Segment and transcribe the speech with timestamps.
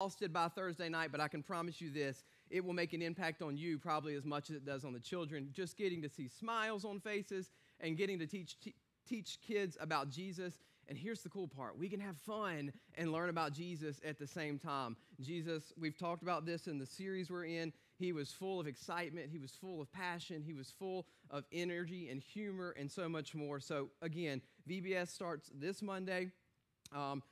[0.00, 3.42] exhausted by Thursday night, but I can promise you this it will make an impact
[3.42, 5.48] on you probably as much as it does on the children.
[5.52, 8.76] Just getting to see smiles on faces and getting to teach, te-
[9.08, 10.58] teach kids about Jesus.
[10.88, 14.26] And here's the cool part we can have fun and learn about Jesus at the
[14.26, 14.96] same time.
[15.20, 17.72] Jesus, we've talked about this in the series we're in.
[17.98, 22.08] He was full of excitement, he was full of passion, he was full of energy
[22.08, 23.58] and humor and so much more.
[23.58, 24.40] So, again,
[24.70, 26.30] VBS starts this Monday.
[26.94, 27.22] Um,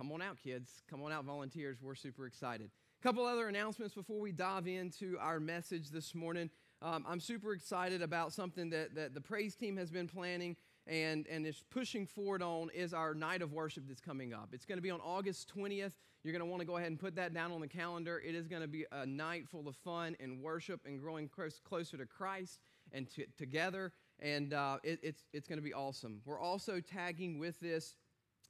[0.00, 0.82] come on out, kids.
[0.88, 1.76] Come on out, volunteers.
[1.82, 2.70] We're super excited.
[2.98, 6.48] A couple other announcements before we dive into our message this morning.
[6.80, 10.56] Um, I'm super excited about something that, that the praise team has been planning
[10.86, 14.48] and, and is pushing forward on is our night of worship that's coming up.
[14.54, 15.92] It's going to be on August 20th.
[16.24, 18.22] You're going to want to go ahead and put that down on the calendar.
[18.26, 21.28] It is going to be a night full of fun and worship and growing
[21.62, 22.58] closer to Christ
[22.92, 23.92] and to, together.
[24.18, 26.22] And uh, it, it's, it's going to be awesome.
[26.24, 27.94] We're also tagging with this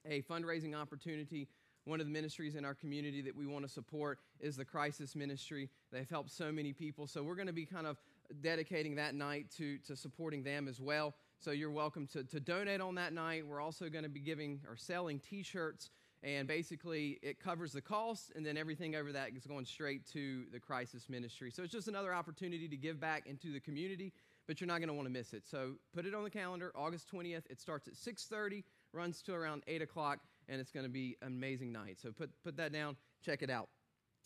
[0.05, 1.49] a fundraising opportunity.
[1.85, 5.17] One of the ministries in our community that we want to support is the Crisis
[5.17, 5.71] Ministry.
[5.93, 7.07] They've helped so many people.
[7.07, 7.97] So we're going to be kind of
[8.42, 11.15] dedicating that night to, to supporting them as well.
[11.39, 13.47] So you're welcome to, to donate on that night.
[13.47, 15.91] We're also going to be giving or selling t shirts.
[16.23, 20.45] And basically, it covers the cost, and then everything over that is going straight to
[20.53, 21.51] the crisis ministry.
[21.51, 24.12] So it's just another opportunity to give back into the community,
[24.51, 25.45] but you're not going to want to miss it.
[25.48, 27.45] So put it on the calendar, August 20th.
[27.48, 31.29] It starts at 6:30 runs to around 8 o'clock, and it's going to be an
[31.29, 32.01] amazing night.
[32.03, 33.69] So put, put that down, check it out.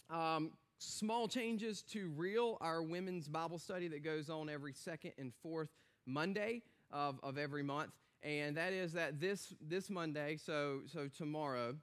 [0.09, 5.31] Um, small changes to Real, our women's Bible study that goes on every second and
[5.43, 5.69] fourth
[6.07, 7.91] Monday of, of every month.
[8.23, 11.75] And that is that this, this Monday, so, so tomorrow,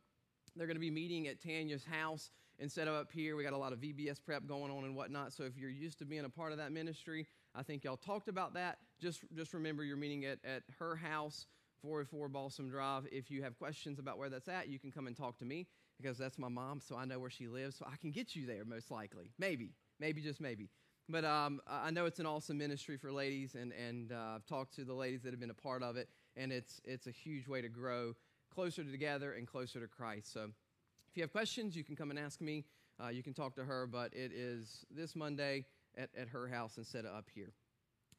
[0.56, 3.36] they're going to be meeting at Tanya's house instead of up here.
[3.36, 5.32] We got a lot of VBS prep going on and whatnot.
[5.32, 8.28] So if you're used to being a part of that ministry, I think y'all talked
[8.28, 8.78] about that.
[9.00, 11.48] Just, just remember you're meeting at, at her house
[11.82, 13.08] 404 Balsam Drive.
[13.12, 15.68] If you have questions about where that's at, you can come and talk to me
[16.00, 18.46] because that's my mom, so I know where she lives, so I can get you
[18.46, 19.32] there most likely.
[19.38, 20.70] Maybe, maybe just maybe.
[21.10, 24.76] But um, I know it's an awesome ministry for ladies, and, and uh, I've talked
[24.76, 27.48] to the ladies that have been a part of it, and it's, it's a huge
[27.48, 28.16] way to grow
[28.54, 30.32] closer together and closer to Christ.
[30.32, 30.50] So
[31.10, 32.66] if you have questions, you can come and ask me.
[33.04, 35.66] Uh, you can talk to her, but it is this Monday
[35.98, 37.54] at, at her house instead of up here.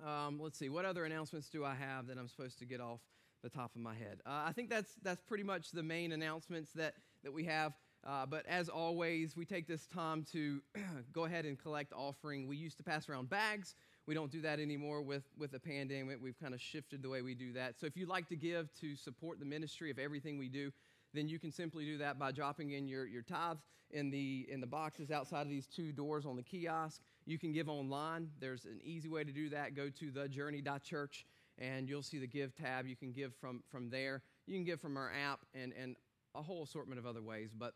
[0.04, 3.00] Um, let's see, what other announcements do I have that I'm supposed to get off
[3.42, 4.20] the top of my head.
[4.24, 6.94] Uh, I think that's, that's pretty much the main announcements that,
[7.24, 7.72] that we have.
[8.04, 10.60] Uh, but as always, we take this time to
[11.12, 12.46] go ahead and collect offering.
[12.48, 13.74] We used to pass around bags.
[14.06, 16.18] We don't do that anymore with, with the pandemic.
[16.20, 17.78] We've kind of shifted the way we do that.
[17.78, 20.72] So if you'd like to give to support the ministry of everything we do,
[21.14, 23.58] then you can simply do that by dropping in your, your tithe
[23.90, 27.00] in the, in the boxes outside of these two doors on the kiosk.
[27.24, 28.30] You can give online.
[28.40, 29.74] There's an easy way to do that.
[29.74, 31.26] Go to thejourney.church
[31.58, 32.86] and you'll see the give tab.
[32.86, 34.22] You can give from, from there.
[34.46, 35.96] You can give from our app and, and
[36.34, 37.50] a whole assortment of other ways.
[37.56, 37.74] But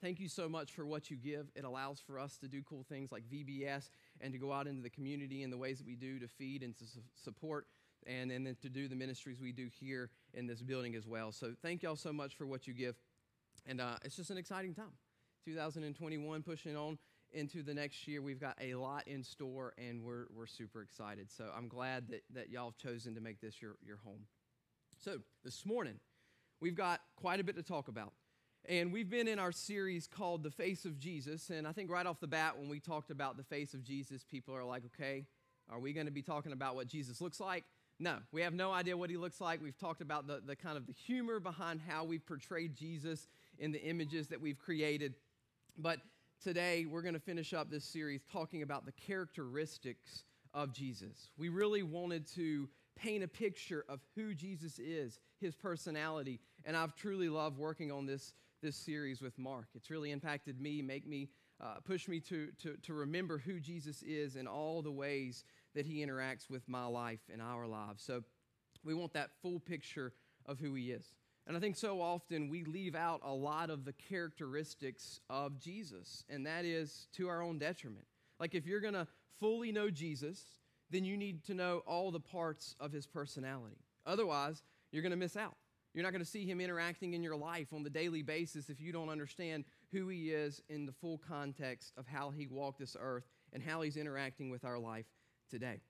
[0.00, 1.46] thank you so much for what you give.
[1.54, 4.82] It allows for us to do cool things like VBS and to go out into
[4.82, 7.66] the community in the ways that we do to feed and to su- support
[8.06, 11.32] and, and then to do the ministries we do here in this building as well.
[11.32, 12.96] So thank y'all so much for what you give.
[13.66, 14.92] And uh, it's just an exciting time.
[15.44, 16.98] 2021 pushing on
[17.32, 18.22] into the next year.
[18.22, 21.30] We've got a lot in store, and we're, we're super excited.
[21.30, 24.26] So I'm glad that, that y'all have chosen to make this your, your home.
[25.02, 26.00] So this morning,
[26.60, 28.12] we've got quite a bit to talk about.
[28.68, 31.50] And we've been in our series called The Face of Jesus.
[31.50, 34.24] And I think right off the bat, when we talked about the face of Jesus,
[34.24, 35.26] people are like, okay,
[35.70, 37.64] are we going to be talking about what Jesus looks like?
[37.98, 39.62] No, we have no idea what he looks like.
[39.62, 43.28] We've talked about the, the kind of the humor behind how we've portrayed Jesus
[43.58, 45.14] in the images that we've created.
[45.78, 46.00] But
[46.42, 50.24] today we're going to finish up this series talking about the characteristics
[50.54, 51.30] of Jesus.
[51.36, 56.94] We really wanted to paint a picture of who Jesus is, his personality, and I've
[56.94, 59.66] truly loved working on this, this series with Mark.
[59.74, 61.28] It's really impacted me, make me
[61.60, 65.86] uh, push me to, to, to remember who Jesus is in all the ways that
[65.86, 68.02] he interacts with my life and our lives.
[68.02, 68.22] So
[68.84, 70.12] we want that full picture
[70.46, 71.06] of who he is.
[71.46, 76.24] And I think so often we leave out a lot of the characteristics of Jesus,
[76.28, 78.06] and that is to our own detriment.
[78.40, 79.06] Like if you're going to
[79.38, 80.42] fully know Jesus,
[80.90, 83.78] then you need to know all the parts of his personality.
[84.06, 85.56] Otherwise, you're going to miss out.
[85.94, 88.80] You're not going to see him interacting in your life on the daily basis if
[88.80, 92.96] you don't understand who he is in the full context of how he walked this
[93.00, 95.06] earth and how he's interacting with our life
[95.48, 95.80] today.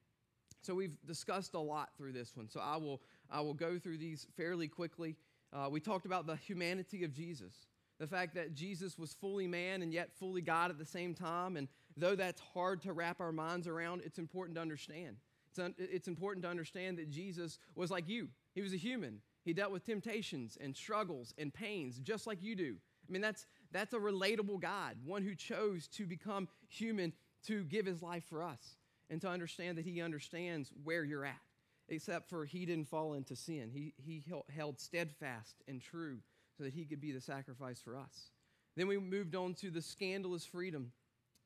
[0.62, 2.48] So we've discussed a lot through this one.
[2.48, 5.16] So I will I will go through these fairly quickly
[5.52, 7.54] uh, we talked about the humanity of Jesus,
[7.98, 11.56] the fact that Jesus was fully man and yet fully God at the same time.
[11.56, 15.16] And though that's hard to wrap our minds around, it's important to understand.
[15.50, 19.20] It's, un- it's important to understand that Jesus was like you, he was a human.
[19.44, 22.76] He dealt with temptations and struggles and pains just like you do.
[23.08, 27.12] I mean, that's, That's a relatable God, one who chose to become human
[27.46, 28.76] to give his life for us
[29.10, 31.40] and to understand that he understands where you're at,
[31.88, 33.70] except for he didn't fall into sin.
[33.72, 34.22] He, he
[34.54, 36.18] held steadfast and true
[36.56, 38.30] so that he could be the sacrifice for us.
[38.76, 40.92] Then we moved on to the scandalous freedom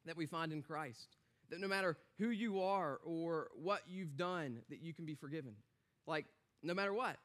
[0.06, 1.16] that we find in Christ.
[1.50, 5.54] That no matter who you are or what you've done, that you can be forgiven.
[6.06, 6.26] Like,
[6.62, 7.16] no matter what,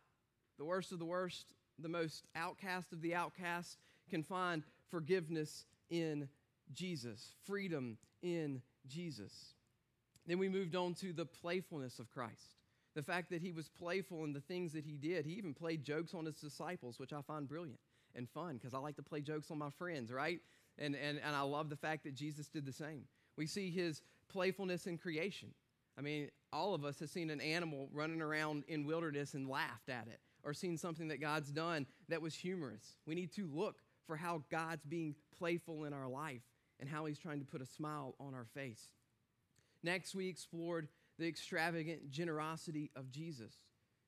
[0.57, 3.77] the worst of the worst, the most outcast of the outcast
[4.09, 6.27] can find forgiveness in
[6.73, 9.53] Jesus, freedom in Jesus.
[10.27, 12.55] Then we moved on to the playfulness of Christ.
[12.95, 15.25] The fact that he was playful in the things that he did.
[15.25, 17.79] He even played jokes on his disciples, which I find brilliant
[18.15, 20.39] and fun because I like to play jokes on my friends, right?
[20.77, 23.03] And, and, and I love the fact that Jesus did the same.
[23.37, 25.49] We see his playfulness in creation.
[25.97, 29.89] I mean, all of us have seen an animal running around in wilderness and laughed
[29.89, 32.95] at it, or seen something that God's done that was humorous.
[33.05, 33.77] We need to look
[34.07, 36.41] for how God's being playful in our life
[36.79, 38.89] and how he's trying to put a smile on our face.
[39.83, 40.87] Next, we explored
[41.17, 43.53] the extravagant generosity of Jesus.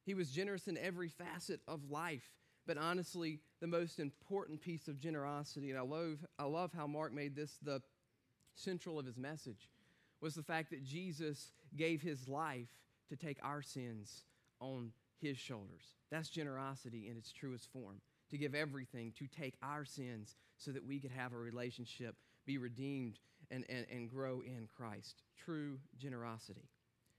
[0.05, 2.31] He was generous in every facet of life,
[2.65, 7.13] but honestly, the most important piece of generosity, and I love, I love how Mark
[7.13, 7.81] made this the
[8.55, 9.69] central of his message,
[10.21, 12.69] was the fact that Jesus gave his life
[13.09, 14.23] to take our sins
[14.59, 15.95] on his shoulders.
[16.11, 20.85] That's generosity in its truest form to give everything, to take our sins so that
[20.85, 22.15] we could have a relationship,
[22.45, 23.19] be redeemed,
[23.51, 25.23] and, and, and grow in Christ.
[25.45, 26.69] True generosity.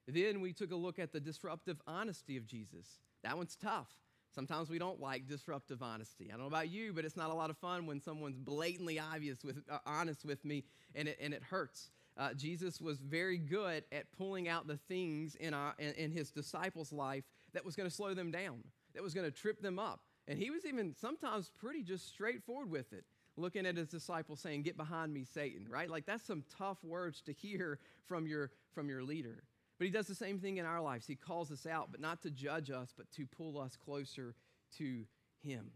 [0.08, 2.86] Then we took a look at the disruptive honesty of Jesus.
[3.22, 3.88] That one's tough.
[4.34, 6.28] Sometimes we don't like disruptive honesty.
[6.28, 8.98] I don't know about you, but it's not a lot of fun when someone's blatantly
[8.98, 10.64] obvious with, uh, honest with me
[10.94, 11.90] and it, and it hurts.
[12.16, 16.30] Uh, Jesus was very good at pulling out the things in, our, in, in his
[16.30, 18.62] disciples' life that was going to slow them down,
[18.94, 20.00] that was going to trip them up.
[20.26, 23.04] And he was even sometimes pretty just straightforward with it,
[23.36, 25.88] looking at his disciples saying, Get behind me, Satan, right?
[25.88, 29.44] Like that's some tough words to hear from your, from your leader.
[29.78, 31.06] But he does the same thing in our lives.
[31.06, 34.34] He calls us out, but not to judge us, but to pull us closer
[34.78, 35.04] to
[35.42, 35.70] him.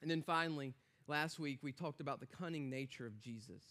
[0.00, 0.74] And then finally,
[1.06, 3.62] last week, we talked about the cunning nature of Jesus.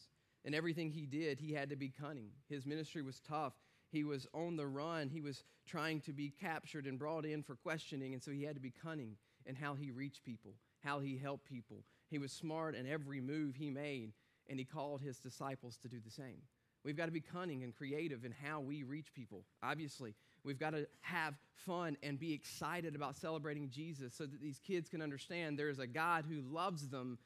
[0.44, 2.30] And everything he did, he had to be cunning.
[2.48, 3.54] His ministry was tough.
[3.92, 5.10] He was on the run.
[5.10, 8.56] He was trying to be captured and brought in for questioning, and so he had
[8.56, 9.16] to be cunning
[9.46, 10.54] in how he reached people,
[10.84, 11.84] how he helped people.
[12.10, 14.14] He was smart in every move he made,
[14.48, 16.42] and he called his disciples to do the same.
[16.86, 19.44] We've got to be cunning and creative in how we reach people.
[19.64, 21.34] Obviously, we've got to have
[21.66, 25.80] fun and be excited about celebrating Jesus so that these kids can understand there is
[25.80, 27.18] a God who loves them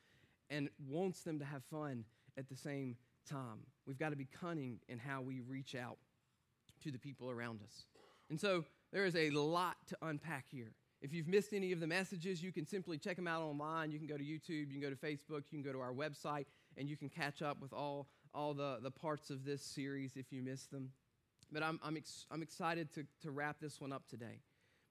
[0.49, 2.05] and wants them to have fun
[2.37, 2.95] at the same
[3.29, 3.59] time.
[3.85, 5.97] We've got to be cunning in how we reach out
[6.83, 7.83] to the people around us.
[8.29, 8.63] And so
[8.93, 10.71] there is a lot to unpack here.
[11.01, 13.91] If you've missed any of the messages, you can simply check them out online.
[13.91, 15.93] You can go to YouTube, you can go to Facebook, you can go to our
[15.93, 16.45] website,
[16.77, 20.31] and you can catch up with all, all the, the parts of this series if
[20.31, 20.89] you missed them.
[21.51, 24.41] But I'm, I'm, ex- I'm excited to, to wrap this one up today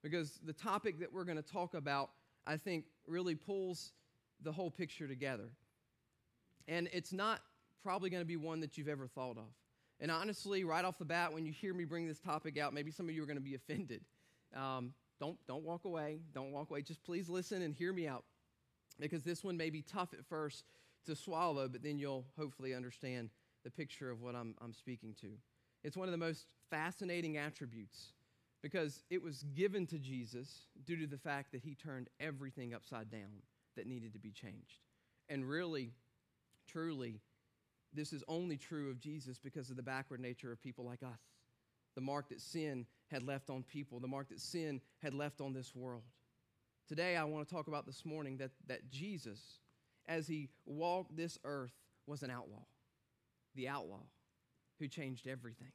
[0.03, 2.09] because the topic that we're going to talk about,
[2.45, 3.91] I think, really pulls
[4.41, 5.49] the whole picture together.
[6.67, 7.41] And it's not
[7.83, 9.47] probably going to be one that you've ever thought of.
[10.01, 12.91] And honestly, right off the bat, when you hear me bring this topic out, maybe
[12.91, 14.01] some of you are going to be offended.
[14.55, 16.19] Um, don't, don't walk away.
[16.33, 16.81] Don't walk away.
[16.81, 18.23] Just please listen and hear me out
[18.99, 20.63] because this one may be tough at first
[21.05, 23.29] to swallow, but then you'll hopefully understand
[23.63, 25.27] the picture of what I'm, I'm speaking to.
[25.83, 28.13] It's one of the most fascinating attributes
[28.61, 33.09] because it was given to Jesus due to the fact that he turned everything upside
[33.09, 33.41] down
[33.75, 34.83] that needed to be changed.
[35.29, 35.93] And really,
[36.67, 37.21] truly,
[37.93, 41.19] this is only true of Jesus because of the backward nature of people like us.
[41.95, 45.53] The mark that sin had left on people, the mark that sin had left on
[45.53, 46.03] this world.
[46.87, 49.58] Today, I want to talk about this morning that, that Jesus,
[50.09, 51.71] as he walked this earth,
[52.05, 52.65] was an outlaw.
[53.55, 54.01] The outlaw
[54.79, 55.71] who changed everything.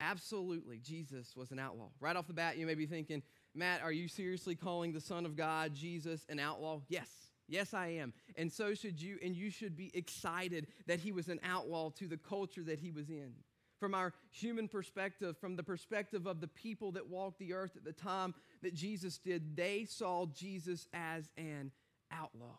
[0.00, 1.88] Absolutely, Jesus was an outlaw.
[2.00, 3.22] Right off the bat, you may be thinking,
[3.54, 6.80] Matt, are you seriously calling the Son of God, Jesus, an outlaw?
[6.88, 7.08] Yes,
[7.48, 8.12] Yes, I am.
[8.36, 9.18] And so should you.
[9.22, 12.90] And you should be excited that he was an outlaw to the culture that he
[12.90, 13.32] was in.
[13.78, 17.84] From our human perspective, from the perspective of the people that walked the earth at
[17.84, 21.70] the time that Jesus did, they saw Jesus as an
[22.10, 22.56] outlaw.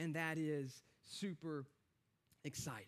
[0.00, 1.66] And that is super
[2.44, 2.86] exciting.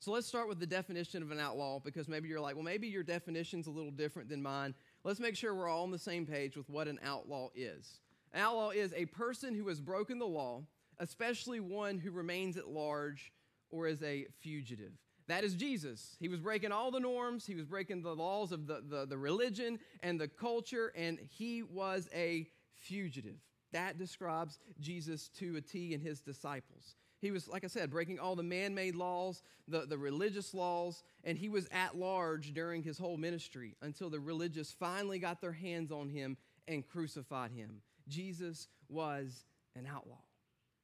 [0.00, 2.88] So let's start with the definition of an outlaw because maybe you're like, well, maybe
[2.88, 4.74] your definition's a little different than mine.
[5.02, 8.00] Let's make sure we're all on the same page with what an outlaw is.
[8.34, 10.62] An outlaw is a person who has broken the law,
[10.98, 13.32] especially one who remains at large
[13.70, 14.92] or is a fugitive.
[15.28, 16.16] That is Jesus.
[16.18, 19.16] He was breaking all the norms, he was breaking the laws of the, the, the
[19.16, 23.38] religion and the culture, and he was a fugitive.
[23.72, 26.96] That describes Jesus to a T and his disciples.
[27.20, 31.04] He was, like I said, breaking all the man made laws, the, the religious laws,
[31.22, 35.52] and he was at large during his whole ministry until the religious finally got their
[35.52, 36.36] hands on him
[36.66, 37.80] and crucified him.
[38.08, 39.44] Jesus was
[39.76, 40.18] an outlaw.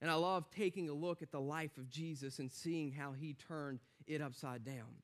[0.01, 3.35] And I love taking a look at the life of Jesus and seeing how he
[3.35, 5.03] turned it upside down.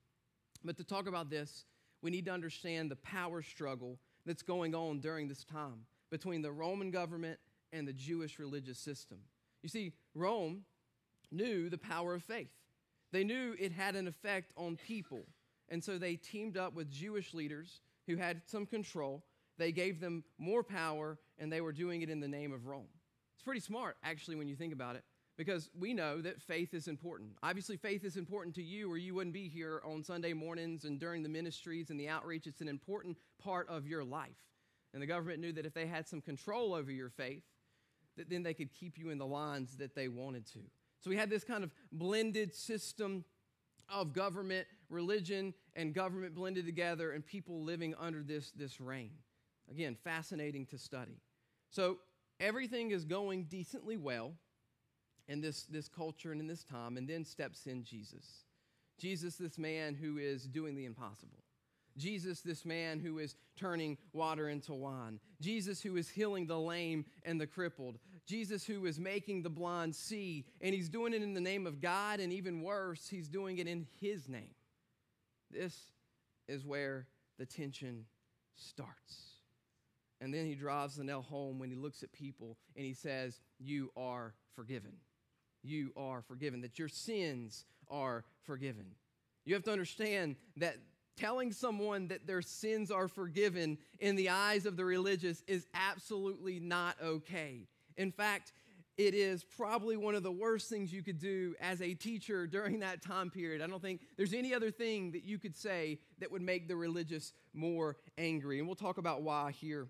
[0.63, 1.65] But to talk about this,
[2.01, 6.51] we need to understand the power struggle that's going on during this time between the
[6.51, 7.39] Roman government
[7.71, 9.19] and the Jewish religious system.
[9.63, 10.65] You see, Rome
[11.31, 12.51] knew the power of faith.
[13.11, 15.25] They knew it had an effect on people.
[15.69, 19.23] And so they teamed up with Jewish leaders who had some control.
[19.57, 22.87] They gave them more power, and they were doing it in the name of Rome.
[23.35, 25.03] It's pretty smart, actually, when you think about it,
[25.37, 27.31] because we know that faith is important.
[27.41, 30.99] Obviously, faith is important to you, or you wouldn't be here on Sunday mornings and
[30.99, 32.47] during the ministries and the outreach.
[32.47, 34.37] It's an important part of your life.
[34.93, 37.43] And the government knew that if they had some control over your faith,
[38.17, 40.59] that then they could keep you in the lines that they wanted to.
[40.99, 43.25] So we had this kind of blended system
[43.89, 49.11] of government, religion, and government blended together, and people living under this, this reign.
[49.69, 51.19] Again, fascinating to study.
[51.69, 51.97] So
[52.39, 54.33] everything is going decently well
[55.27, 58.45] in this, this culture and in this time, and then steps in Jesus.
[58.97, 61.43] Jesus, this man who is doing the impossible.
[61.97, 65.19] Jesus, this man who is turning water into wine.
[65.41, 67.97] Jesus, who is healing the lame and the crippled.
[68.25, 70.45] Jesus, who is making the blind see.
[70.61, 73.67] And he's doing it in the name of God, and even worse, he's doing it
[73.67, 74.55] in his name.
[75.51, 75.91] This
[76.47, 78.05] is where the tension
[78.55, 79.35] starts.
[80.21, 83.41] And then he drives the nail home when he looks at people and he says,
[83.59, 84.93] You are forgiven.
[85.61, 88.85] You are forgiven, that your sins are forgiven.
[89.45, 90.77] You have to understand that
[91.17, 96.59] telling someone that their sins are forgiven in the eyes of the religious is absolutely
[96.59, 97.67] not okay.
[97.97, 98.51] In fact,
[98.97, 102.79] it is probably one of the worst things you could do as a teacher during
[102.79, 103.61] that time period.
[103.61, 106.77] I don't think there's any other thing that you could say that would make the
[106.77, 108.59] religious more angry.
[108.59, 109.87] And we'll talk about why here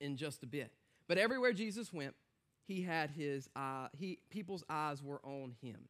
[0.00, 0.72] in just a bit.
[1.08, 2.14] But everywhere Jesus went,
[2.66, 5.88] he had his uh, he people's eyes were on him.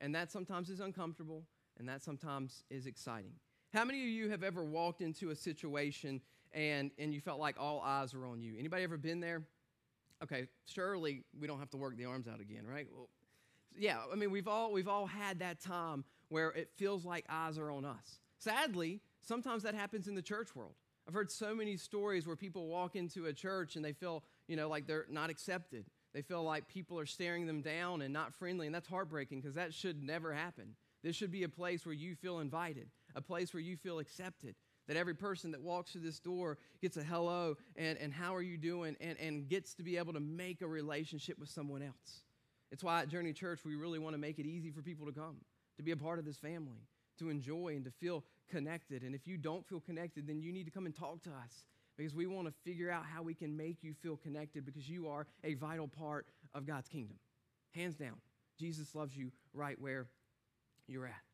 [0.00, 1.44] And that sometimes is uncomfortable
[1.78, 3.34] and that sometimes is exciting.
[3.72, 6.20] How many of you have ever walked into a situation
[6.52, 8.54] and, and you felt like all eyes were on you?
[8.58, 9.42] Anybody ever been there?
[10.22, 12.86] Okay, surely we don't have to work the arms out again, right?
[12.94, 13.08] Well,
[13.76, 17.56] yeah, I mean we've all we've all had that time where it feels like eyes
[17.56, 18.20] are on us.
[18.38, 20.74] Sadly, sometimes that happens in the church world.
[21.08, 24.56] I've heard so many stories where people walk into a church and they feel, you
[24.56, 25.86] know, like they're not accepted.
[26.12, 29.54] They feel like people are staring them down and not friendly, and that's heartbreaking because
[29.54, 30.74] that should never happen.
[31.02, 34.54] This should be a place where you feel invited a place where you feel accepted.
[34.88, 38.42] That every person that walks through this door gets a hello and, and how are
[38.42, 42.24] you doing and, and gets to be able to make a relationship with someone else.
[42.72, 45.12] It's why at Journey Church we really want to make it easy for people to
[45.12, 45.36] come,
[45.76, 46.88] to be a part of this family,
[47.18, 49.02] to enjoy and to feel connected.
[49.02, 51.66] And if you don't feel connected, then you need to come and talk to us
[51.96, 55.08] because we want to figure out how we can make you feel connected because you
[55.08, 57.18] are a vital part of God's kingdom.
[57.72, 58.16] Hands down,
[58.58, 60.06] Jesus loves you right where
[60.86, 61.31] you're at.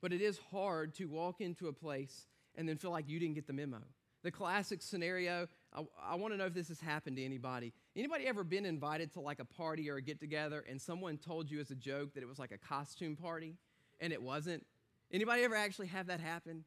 [0.00, 3.34] But it is hard to walk into a place and then feel like you didn't
[3.34, 3.78] get the memo.
[4.22, 7.72] The classic scenario, I, I want to know if this has happened to anybody.
[7.94, 11.50] Anybody ever been invited to like a party or a get together and someone told
[11.50, 13.56] you as a joke that it was like a costume party
[14.00, 14.64] and it wasn't?
[15.12, 16.64] Anybody ever actually have that happen?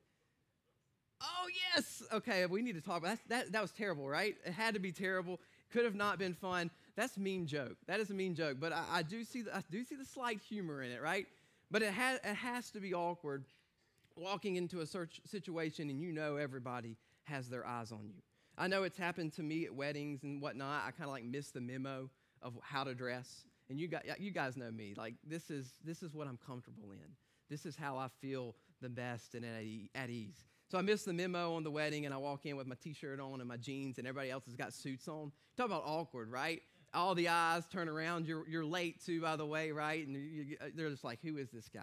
[1.21, 2.01] Oh, yes.
[2.11, 3.29] Okay, we need to talk about that.
[3.29, 4.35] That, that was terrible, right?
[4.45, 5.39] It had to be terrible.
[5.71, 6.71] Could have not been fun.
[6.95, 7.77] That's mean joke.
[7.87, 8.57] That is a mean joke.
[8.59, 11.27] But I, I do see the, I do see the slight humor in it, right?
[11.71, 13.45] But it, ha- it has to be awkward
[14.15, 18.21] walking into a search situation and you know everybody has their eyes on you.
[18.57, 20.83] I know it's happened to me at weddings and whatnot.
[20.85, 22.09] I kind of like miss the memo
[22.41, 23.45] of how to dress.
[23.69, 24.93] And you guys, you guys know me.
[24.97, 27.15] Like this is this is what I'm comfortable in.
[27.49, 29.45] This is how I feel the best and
[29.95, 30.45] at ease.
[30.67, 33.19] So I miss the memo on the wedding, and I walk in with my T-shirt
[33.19, 35.31] on and my jeans, and everybody else has got suits on.
[35.57, 36.61] Talk about awkward, right?
[36.93, 38.27] All the eyes turn around.
[38.27, 40.05] You're, you're late too, by the way, right?
[40.05, 41.81] And you, they're just like, who is this guy?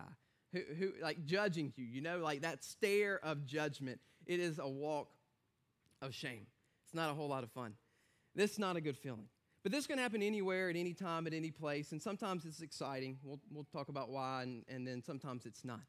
[0.52, 4.00] Who, who, like judging you, you know, like that stare of judgment.
[4.26, 5.08] It is a walk
[6.00, 6.46] of shame.
[6.84, 7.74] It's not a whole lot of fun.
[8.34, 9.28] This is not a good feeling.
[9.62, 11.92] But this can happen anywhere, at any time, at any place.
[11.92, 13.18] And sometimes it's exciting.
[13.22, 15.80] We'll, we'll talk about why, and, and then sometimes it's not.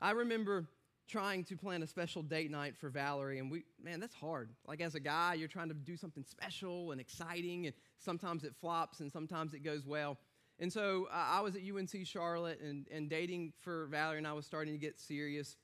[0.00, 0.66] I remember
[1.10, 4.50] trying to plan a special date night for Valerie, and we, man, that's hard.
[4.66, 8.54] Like as a guy, you're trying to do something special and exciting, and sometimes it
[8.60, 10.18] flops and sometimes it goes well.
[10.60, 14.32] And so uh, I was at UNC Charlotte, and, and dating for Valerie and I
[14.32, 15.56] was starting to get serious.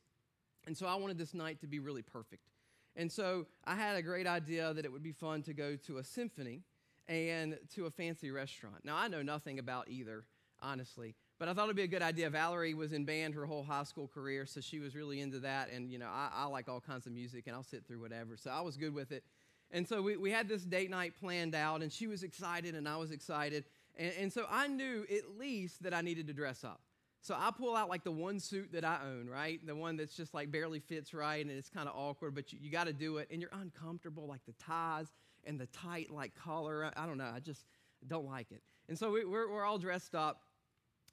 [0.67, 2.49] And so I wanted this night to be really perfect.
[2.97, 5.99] And so I had a great idea that it would be fun to go to
[5.99, 6.63] a symphony
[7.09, 8.85] and to a fancy restaurant.
[8.85, 10.25] Now, I know nothing about either,
[10.61, 12.31] honestly, but I thought it'd be a good idea.
[12.31, 15.71] Valerie was in band her whole high school career, so she was really into that.
[15.71, 18.37] And, you know, I, I like all kinds of music and I'll sit through whatever.
[18.37, 19.23] So I was good with it.
[19.71, 22.89] And so we, we had this date night planned out, and she was excited and
[22.89, 23.65] I was excited.
[23.97, 26.81] And, and so I knew at least that I needed to dress up.
[27.21, 29.65] So I pull out like the one suit that I own, right?
[29.67, 32.61] The one that's just like barely fits right and it's kind of awkward, but you,
[32.63, 33.29] you got to do it.
[33.33, 35.09] And you're uncomfortable, like the ties
[35.45, 36.93] and the tight like collar.
[36.97, 37.31] I, don't know.
[37.35, 37.65] I just
[38.07, 38.63] don't like it.
[38.89, 40.43] And so we, we're, we're all dressed up.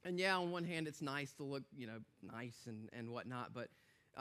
[0.05, 3.53] And yeah, on one hand, it's nice to look, you know, nice and, and whatnot,
[3.53, 3.69] but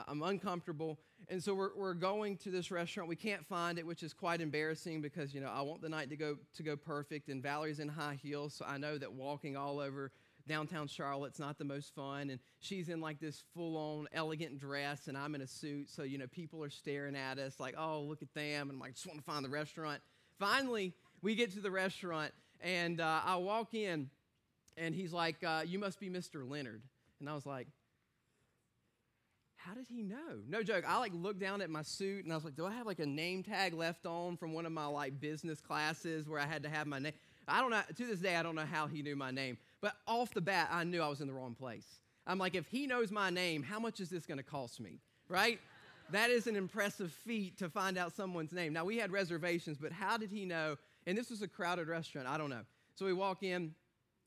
[0.07, 0.99] I'm uncomfortable.
[1.29, 3.09] And so we're, we're going to this restaurant.
[3.09, 6.09] We can't find it, which is quite embarrassing because, you know, I want the night
[6.09, 7.29] to go, to go perfect.
[7.29, 10.11] And Valerie's in high heels, so I know that walking all over
[10.45, 12.29] downtown Charlotte's not the most fun.
[12.29, 15.89] And she's in like this full on elegant dress, and I'm in a suit.
[15.89, 18.69] So, you know, people are staring at us like, oh, look at them.
[18.69, 20.01] And I'm like, just want to find the restaurant.
[20.39, 24.09] Finally, we get to the restaurant, and uh, I walk in,
[24.77, 26.47] and he's like, uh, You must be Mr.
[26.49, 26.81] Leonard.
[27.19, 27.67] And I was like,
[29.55, 30.41] how did he know?
[30.45, 30.83] No joke.
[30.85, 32.99] I like looked down at my suit and I was like, do I have like
[32.99, 36.63] a name tag left on from one of my like business classes where I had
[36.63, 37.13] to have my name?
[37.47, 37.81] I don't know.
[37.95, 39.57] To this day, I don't know how he knew my name.
[39.79, 41.85] But off the bat, I knew I was in the wrong place.
[42.27, 44.99] I'm like, if he knows my name, how much is this going to cost me?
[45.29, 45.59] Right?
[46.11, 48.73] that is an impressive feat to find out someone's name.
[48.73, 50.75] Now, we had reservations, but how did he know?
[51.07, 52.27] And this was a crowded restaurant.
[52.27, 52.61] I don't know.
[52.95, 53.73] So we walk in,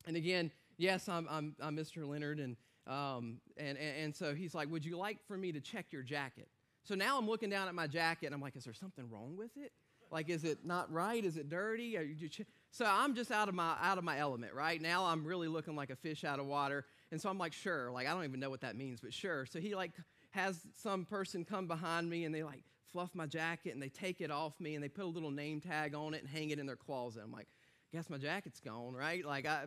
[0.07, 2.07] and again, yes, I'm, I'm, I'm Mr.
[2.07, 2.55] Leonard, and,
[2.87, 6.47] um, and, and, so he's like, Would you like for me to check your jacket?
[6.83, 9.35] So now I'm looking down at my jacket, and I'm like, Is there something wrong
[9.37, 9.71] with it?
[10.11, 11.23] Like, is it not right?
[11.23, 11.97] Is it dirty?
[11.97, 12.29] Are you?
[12.71, 14.81] So I'm just out of my out of my element, right?
[14.81, 16.85] Now I'm really looking like a fish out of water.
[17.11, 19.45] And so I'm like, sure, like I don't even know what that means, but sure.
[19.45, 19.91] So he like
[20.31, 24.21] has some person come behind me and they like fluff my jacket and they take
[24.21, 26.59] it off me and they put a little name tag on it and hang it
[26.59, 27.21] in their closet.
[27.23, 27.47] I'm like,
[27.91, 29.25] guess my jacket's gone, right?
[29.25, 29.65] Like I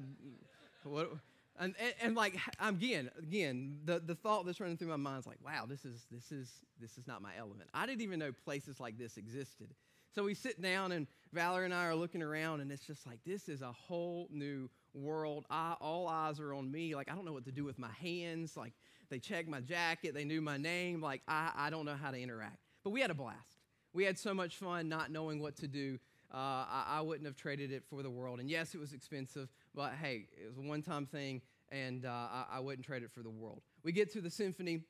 [0.85, 1.11] what
[1.59, 5.21] and, and, and, like I'm again, again, the, the thought that's running through my mind
[5.21, 6.51] is like, wow, this is this is
[6.81, 7.69] this is not my element.
[7.75, 9.75] I didn't even know places like this existed.
[10.15, 13.21] So we sit down, and Valerie and I are looking around, and it's just like,
[13.25, 15.45] this is a whole new world.
[15.51, 16.97] I, all eyes are on me.
[16.97, 18.57] Like, I don't know what to do with my hands.
[18.57, 18.73] Like,
[19.09, 21.01] they checked my jacket, they knew my name.
[21.01, 22.59] Like, I, I don't know how to interact.
[22.83, 23.59] But we had a blast.
[23.93, 25.99] We had so much fun not knowing what to do.
[26.33, 28.39] Uh, I, I, wouldn't have traded it for the world.
[28.39, 32.09] And yes, it was expensive, but hey, it was a one time thing, and uh,
[32.09, 33.63] I, I wouldn't trade it for the world.
[33.83, 34.83] We get to the symphony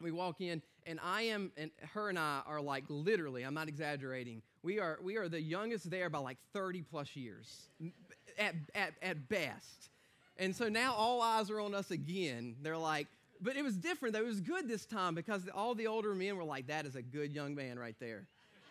[0.00, 3.68] we walk in and i am and her and i are like literally i'm not
[3.68, 7.68] exaggerating we are we are the youngest there by like 30 plus years
[8.38, 9.90] at, at, at best
[10.36, 13.06] and so now all eyes are on us again they're like
[13.40, 16.36] but it was different though it was good this time because all the older men
[16.36, 18.26] were like that is a good young man right there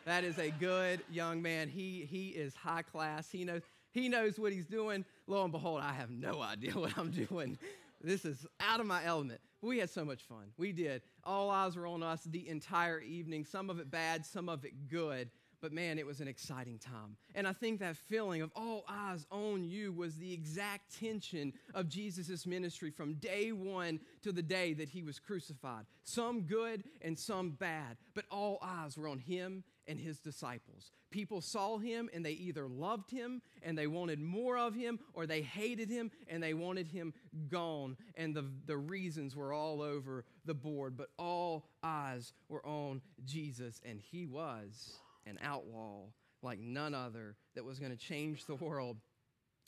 [0.08, 4.39] that is a good young man he he is high class he knows he knows
[4.39, 7.58] what he's doing lo and behold i have no idea what i'm doing
[8.02, 9.41] this is out of my element.
[9.62, 10.52] We had so much fun.
[10.58, 11.02] We did.
[11.24, 14.88] All eyes were on us the entire evening, some of it bad, some of it
[14.88, 15.32] good.
[15.62, 17.17] But man, it was an exciting time.
[17.34, 21.89] And I think that feeling of all eyes on you was the exact tension of
[21.89, 25.86] Jesus' ministry from day one to the day that he was crucified.
[26.04, 30.91] Some good and some bad, but all eyes were on him and his disciples.
[31.10, 35.26] People saw him and they either loved him and they wanted more of him, or
[35.26, 37.13] they hated him and they wanted him
[37.50, 37.98] gone.
[38.15, 43.82] And the, the reasons were all over the board, but all eyes were on Jesus,
[43.86, 46.05] and he was an outlaw
[46.41, 48.97] like none other that was going to change the world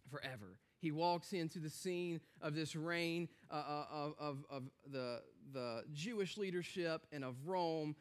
[0.09, 0.57] forever.
[0.79, 5.83] He walks into the scene of this reign uh, uh, of, of, of the, the
[5.93, 7.95] Jewish leadership and of Rome,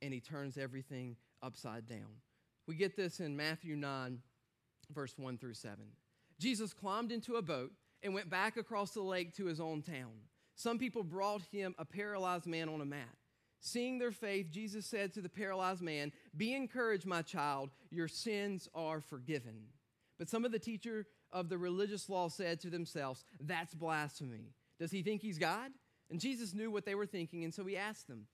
[0.00, 2.20] and he turns everything upside down.
[2.66, 4.18] We get this in Matthew 9,
[4.92, 5.78] verse 1 through 7.
[6.38, 10.12] Jesus climbed into a boat and went back across the lake to his own town.
[10.54, 13.14] Some people brought him a paralyzed man on a mat.
[13.66, 18.68] Seeing their faith, Jesus said to the paralyzed man, Be encouraged, my child, your sins
[18.76, 19.56] are forgiven.
[20.20, 24.52] But some of the teacher of the religious law said to themselves, That's blasphemy.
[24.78, 25.72] Does he think he's God?
[26.12, 28.28] And Jesus knew what they were thinking, and so he asked them,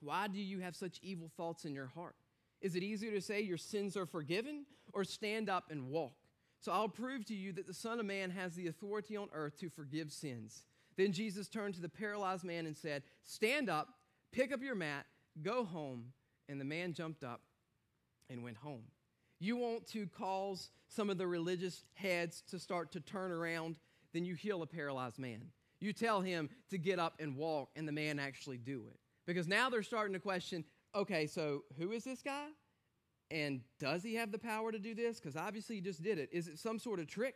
[0.00, 2.16] Why do you have such evil thoughts in your heart?
[2.62, 6.14] Is it easier to say your sins are forgiven or stand up and walk?
[6.60, 9.58] So I'll prove to you that the Son of Man has the authority on earth
[9.60, 10.64] to forgive sins.
[10.96, 13.88] Then Jesus turned to the paralyzed man and said, Stand up
[14.32, 15.06] Pick up your mat,
[15.42, 16.12] go home.
[16.48, 17.40] And the man jumped up
[18.28, 18.82] and went home.
[19.38, 23.78] You want to cause some of the religious heads to start to turn around,
[24.12, 25.42] then you heal a paralyzed man.
[25.80, 28.98] You tell him to get up and walk, and the man actually do it.
[29.26, 30.64] Because now they're starting to question
[30.94, 32.48] okay, so who is this guy?
[33.30, 35.18] And does he have the power to do this?
[35.18, 36.28] Because obviously he just did it.
[36.32, 37.34] Is it some sort of trick?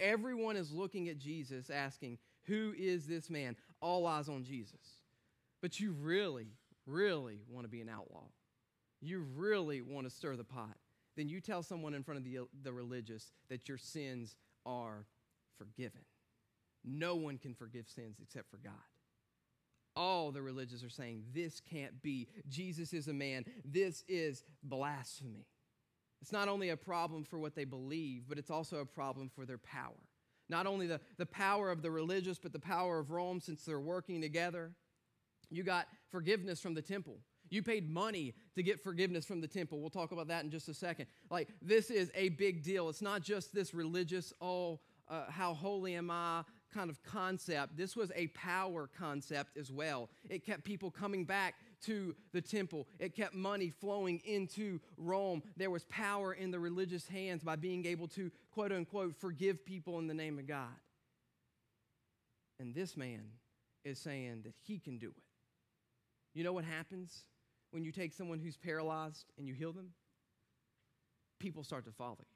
[0.00, 3.54] Everyone is looking at Jesus asking, Who is this man?
[3.80, 5.05] All eyes on Jesus.
[5.62, 6.48] But you really,
[6.86, 8.24] really want to be an outlaw.
[9.00, 10.76] You really want to stir the pot.
[11.16, 15.06] Then you tell someone in front of the, the religious that your sins are
[15.56, 16.02] forgiven.
[16.84, 18.72] No one can forgive sins except for God.
[19.96, 22.28] All the religious are saying, This can't be.
[22.48, 23.44] Jesus is a man.
[23.64, 25.46] This is blasphemy.
[26.20, 29.46] It's not only a problem for what they believe, but it's also a problem for
[29.46, 29.94] their power.
[30.48, 33.80] Not only the, the power of the religious, but the power of Rome since they're
[33.80, 34.72] working together.
[35.50, 37.18] You got forgiveness from the temple.
[37.48, 39.80] You paid money to get forgiveness from the temple.
[39.80, 41.06] We'll talk about that in just a second.
[41.30, 42.88] Like, this is a big deal.
[42.88, 46.42] It's not just this religious, oh, uh, how holy am I
[46.74, 47.76] kind of concept.
[47.76, 50.10] This was a power concept as well.
[50.28, 55.42] It kept people coming back to the temple, it kept money flowing into Rome.
[55.56, 59.98] There was power in the religious hands by being able to, quote unquote, forgive people
[59.98, 60.74] in the name of God.
[62.58, 63.24] And this man
[63.84, 65.25] is saying that he can do it.
[66.36, 67.24] You know what happens
[67.70, 69.92] when you take someone who's paralyzed and you heal them?
[71.40, 72.26] People start to follow you.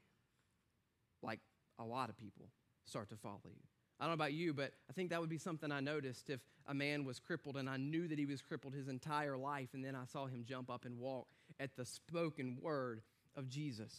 [1.21, 1.39] Like
[1.77, 2.47] a lot of people
[2.87, 3.61] start to follow you.
[3.99, 6.39] I don't know about you, but I think that would be something I noticed if
[6.67, 9.85] a man was crippled and I knew that he was crippled his entire life, and
[9.85, 11.27] then I saw him jump up and walk
[11.59, 13.03] at the spoken word
[13.35, 13.93] of Jesus.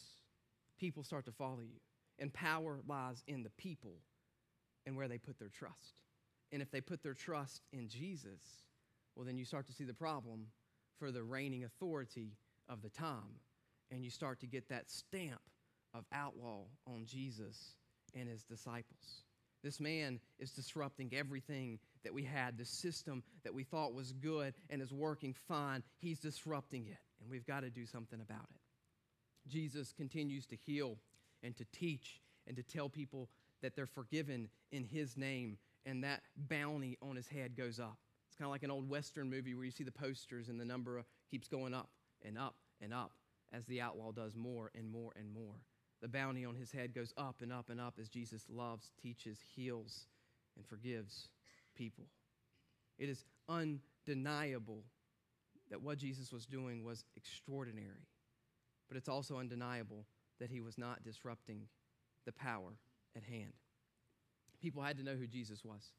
[0.80, 1.78] People start to follow you.
[2.18, 3.94] And power lies in the people
[4.84, 5.94] and where they put their trust.
[6.50, 8.40] And if they put their trust in Jesus,
[9.16, 10.46] well, then you start to see the problem
[10.98, 12.36] for the reigning authority
[12.68, 13.40] of the time.
[13.90, 15.40] And you start to get that stamp
[15.94, 17.74] of outlaw on Jesus
[18.14, 19.24] and his disciples.
[19.62, 24.54] This man is disrupting everything that we had, the system that we thought was good
[24.70, 25.82] and is working fine.
[25.98, 29.48] He's disrupting it, and we've got to do something about it.
[29.48, 30.96] Jesus continues to heal
[31.42, 33.28] and to teach and to tell people
[33.62, 37.98] that they're forgiven in his name, and that bounty on his head goes up.
[38.42, 41.00] Kind of like an old Western movie where you see the posters and the number
[41.30, 41.90] keeps going up
[42.24, 43.12] and up and up
[43.52, 45.54] as the outlaw does more and more and more.
[46.00, 49.38] The bounty on his head goes up and up and up as Jesus loves, teaches,
[49.54, 50.06] heals,
[50.56, 51.28] and forgives
[51.76, 52.06] people.
[52.98, 54.82] It is undeniable
[55.70, 58.08] that what Jesus was doing was extraordinary,
[58.88, 60.04] but it's also undeniable
[60.40, 61.68] that he was not disrupting
[62.26, 62.72] the power
[63.16, 63.52] at hand.
[64.60, 65.92] People had to know who Jesus was.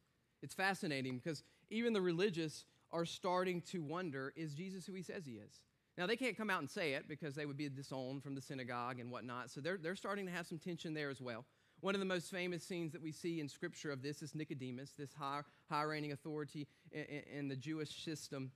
[0.44, 5.26] It's fascinating because even the religious are starting to wonder is Jesus who he says
[5.26, 5.62] he is?
[5.98, 8.42] Now, they can't come out and say it because they would be disowned from the
[8.42, 9.52] synagogue and whatnot.
[9.52, 11.46] So they're, they're starting to have some tension there as well.
[11.82, 14.94] One of the most famous scenes that we see in Scripture of this is Nicodemus,
[14.98, 18.52] this high, high reigning authority in, in, the Jewish system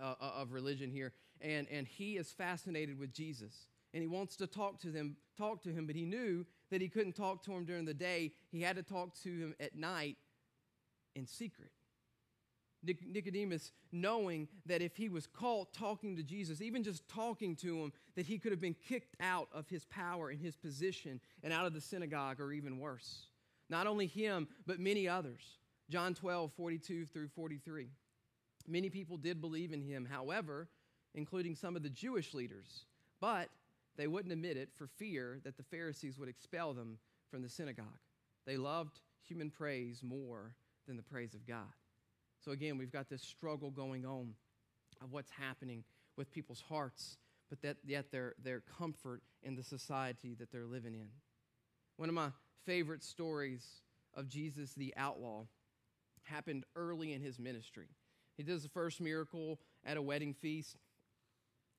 [0.00, 1.12] uh, uh, of religion here.
[1.40, 3.66] And, and he is fascinated with Jesus.
[3.92, 6.88] And he wants to talk to them, talk to him, but he knew that he
[6.88, 8.32] couldn't talk to him during the day.
[8.52, 10.16] He had to talk to him at night
[11.14, 11.70] in secret.
[12.82, 17.92] Nicodemus, knowing that if he was caught talking to Jesus, even just talking to him,
[18.16, 21.66] that he could have been kicked out of his power and his position and out
[21.66, 23.26] of the synagogue, or even worse.
[23.68, 25.58] Not only him, but many others.
[25.90, 27.88] John 12, 42 through 43.
[28.66, 30.68] Many people did believe in him, however,
[31.14, 32.84] including some of the Jewish leaders,
[33.20, 33.48] but
[33.96, 36.98] they wouldn't admit it for fear that the Pharisees would expel them
[37.30, 37.84] from the synagogue.
[38.46, 40.54] They loved human praise more
[40.90, 41.72] than the praise of God.
[42.44, 44.34] So again, we've got this struggle going on
[45.00, 45.84] of what's happening
[46.16, 47.16] with people's hearts,
[47.48, 51.06] but that yet their, their comfort in the society that they're living in.
[51.96, 52.30] One of my
[52.66, 53.64] favorite stories
[54.14, 55.44] of Jesus the outlaw
[56.24, 57.86] happened early in his ministry.
[58.36, 60.76] He does the first miracle at a wedding feast.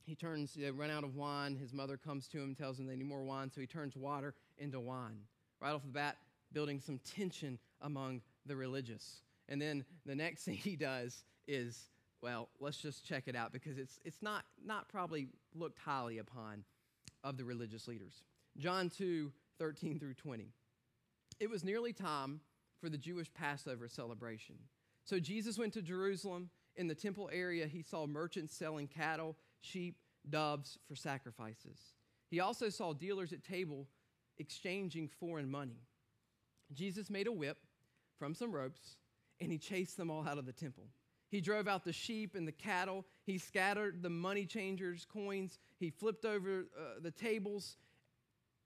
[0.06, 1.58] He turns, they run out of wine.
[1.58, 4.36] His mother comes to him, tells him they need more wine, so he turns water
[4.58, 5.20] into wine.
[5.60, 6.16] Right off the bat,
[6.54, 9.22] building some tension among the religious.
[9.50, 11.90] And then the next thing he does is,
[12.22, 16.64] well, let's just check it out because it's, it's not, not probably looked highly upon
[17.24, 18.24] of the religious leaders.
[18.58, 20.48] John 2 13 through 20.
[21.40, 22.42] It was nearly time
[22.80, 24.56] for the Jewish Passover celebration.
[25.06, 26.50] So Jesus went to Jerusalem.
[26.78, 31.78] In the temple area, he saw merchants selling cattle, sheep, doves for sacrifices.
[32.32, 33.88] He also saw dealers at table
[34.40, 35.82] exchanging foreign money.
[36.74, 37.58] Jesus made a whip
[38.22, 38.98] from some ropes
[39.40, 40.84] and he chased them all out of the temple.
[41.32, 43.04] He drove out the sheep and the cattle.
[43.24, 45.58] He scattered the money changers' coins.
[45.80, 47.78] He flipped over uh, the tables.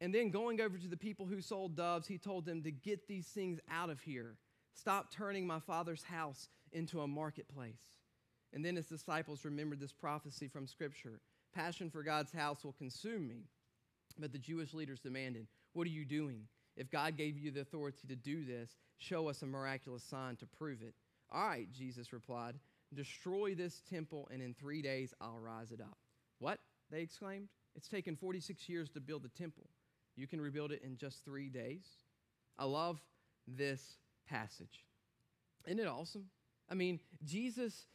[0.02, 3.08] And then, going over to the people who sold doves, he told them to get
[3.08, 4.36] these things out of here.
[4.74, 8.00] Stop turning my father's house into a marketplace.
[8.52, 11.22] And then his disciples remembered this prophecy from Scripture
[11.54, 13.46] Passion for God's house will consume me.
[14.20, 16.42] But the Jewish leaders demanded, What are you doing?
[16.78, 20.46] If God gave you the authority to do this, show us a miraculous sign to
[20.46, 20.94] prove it.
[21.32, 22.56] All right, Jesus replied,
[22.94, 25.98] Destroy this temple, and in three days I'll rise it up.
[26.40, 26.60] What?
[26.92, 27.48] They exclaimed.
[27.76, 29.68] It's taken 46 years to build the temple.
[30.16, 31.86] You can rebuild it in just three days.
[32.58, 33.02] I love
[33.48, 33.98] this
[34.30, 34.86] passage.
[35.66, 36.26] Isn't it awesome?
[36.70, 37.88] I mean, Jesus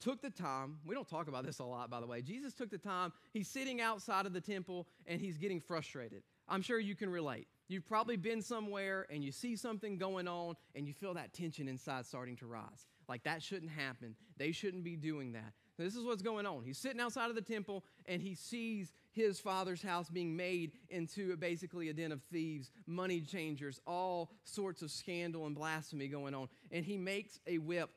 [0.00, 0.78] took the time.
[0.84, 2.22] We don't talk about this a lot, by the way.
[2.22, 3.12] Jesus took the time.
[3.32, 6.22] He's sitting outside of the temple and he's getting frustrated.
[6.48, 7.46] I'm sure you can relate.
[7.68, 11.68] You've probably been somewhere and you see something going on and you feel that tension
[11.68, 12.88] inside starting to rise.
[13.08, 14.16] Like that shouldn't happen.
[14.36, 15.52] They shouldn't be doing that.
[15.78, 16.62] This is what's going on.
[16.62, 21.36] He's sitting outside of the temple and he sees his father's house being made into
[21.36, 26.48] basically a den of thieves, money changers, all sorts of scandal and blasphemy going on.
[26.70, 27.90] And he makes a whip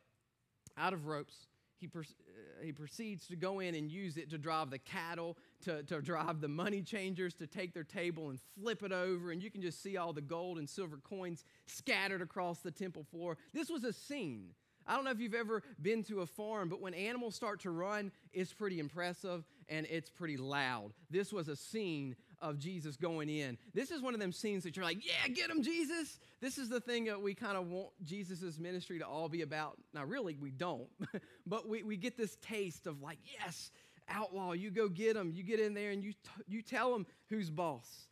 [0.77, 1.47] out of ropes.
[1.83, 5.83] He, uh, he proceeds to go in and use it to drive the cattle, to,
[5.83, 9.31] to drive the money changers, to take their table and flip it over.
[9.31, 13.03] And you can just see all the gold and silver coins scattered across the temple
[13.03, 13.37] floor.
[13.53, 14.51] This was a scene
[14.85, 17.71] I don't know if you've ever been to a farm, but when animals start to
[17.71, 20.91] run, it's pretty impressive and it's pretty loud.
[21.09, 23.57] This was a scene of Jesus going in.
[23.73, 26.19] This is one of them scenes that you're like, yeah, get him, Jesus.
[26.41, 29.77] This is the thing that we kind of want Jesus' ministry to all be about.
[29.93, 30.89] Now, really, we don't,
[31.47, 33.71] but we, we get this taste of like, yes,
[34.09, 35.31] outlaw, you go get him.
[35.33, 38.07] You get in there and you, t- you tell him who's boss.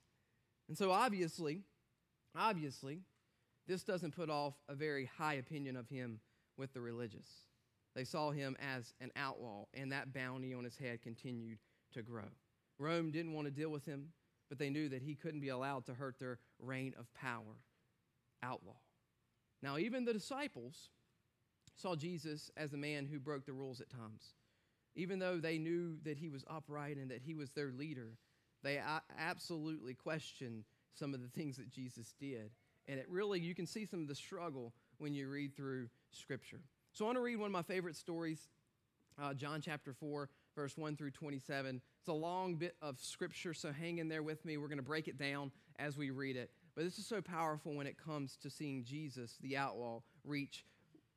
[0.69, 1.63] And so, obviously,
[2.35, 3.01] obviously,
[3.67, 6.21] this doesn't put off a very high opinion of him
[6.57, 7.27] with the religious.
[7.93, 11.57] They saw him as an outlaw, and that bounty on his head continued
[11.93, 12.29] to grow.
[12.79, 14.07] Rome didn't want to deal with him,
[14.51, 17.55] but they knew that he couldn't be allowed to hurt their reign of power.
[18.43, 18.75] Outlaw.
[19.63, 20.89] Now, even the disciples
[21.77, 24.33] saw Jesus as a man who broke the rules at times.
[24.93, 28.17] Even though they knew that he was upright and that he was their leader,
[28.61, 28.81] they
[29.17, 32.51] absolutely questioned some of the things that Jesus did.
[32.89, 36.59] And it really, you can see some of the struggle when you read through Scripture.
[36.91, 38.49] So I want to read one of my favorite stories,
[39.17, 41.81] uh, John chapter 4, verse 1 through 27.
[41.99, 44.57] It's a long bit of Scripture, so hang in there with me.
[44.57, 46.51] We're going to break it down as we read it.
[46.75, 50.65] But this is so powerful when it comes to seeing Jesus, the outlaw, reach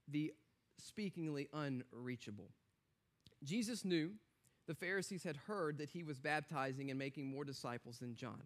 [0.09, 0.33] the
[0.79, 2.51] speakingly unreachable.
[3.43, 4.11] Jesus knew
[4.67, 8.43] the Pharisees had heard that he was baptizing and making more disciples than John.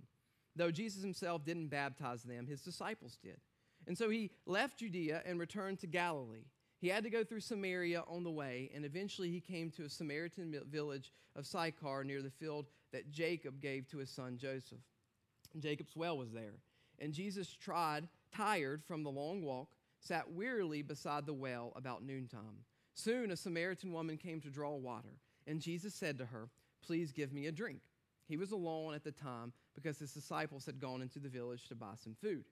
[0.57, 3.39] Though Jesus himself didn't baptize them, his disciples did.
[3.87, 6.47] And so he left Judea and returned to Galilee.
[6.81, 9.89] He had to go through Samaria on the way, and eventually he came to a
[9.89, 14.79] Samaritan village of Sychar near the field that Jacob gave to his son Joseph.
[15.53, 16.55] And Jacob's well was there.
[17.01, 19.69] And Jesus tried, tired from the long walk,
[20.01, 22.65] sat wearily beside the well about noontime.
[22.95, 26.49] Soon a Samaritan woman came to draw water, and Jesus said to her,
[26.85, 27.81] Please give me a drink.
[28.29, 31.75] He was alone at the time because his disciples had gone into the village to
[31.75, 32.45] buy some food.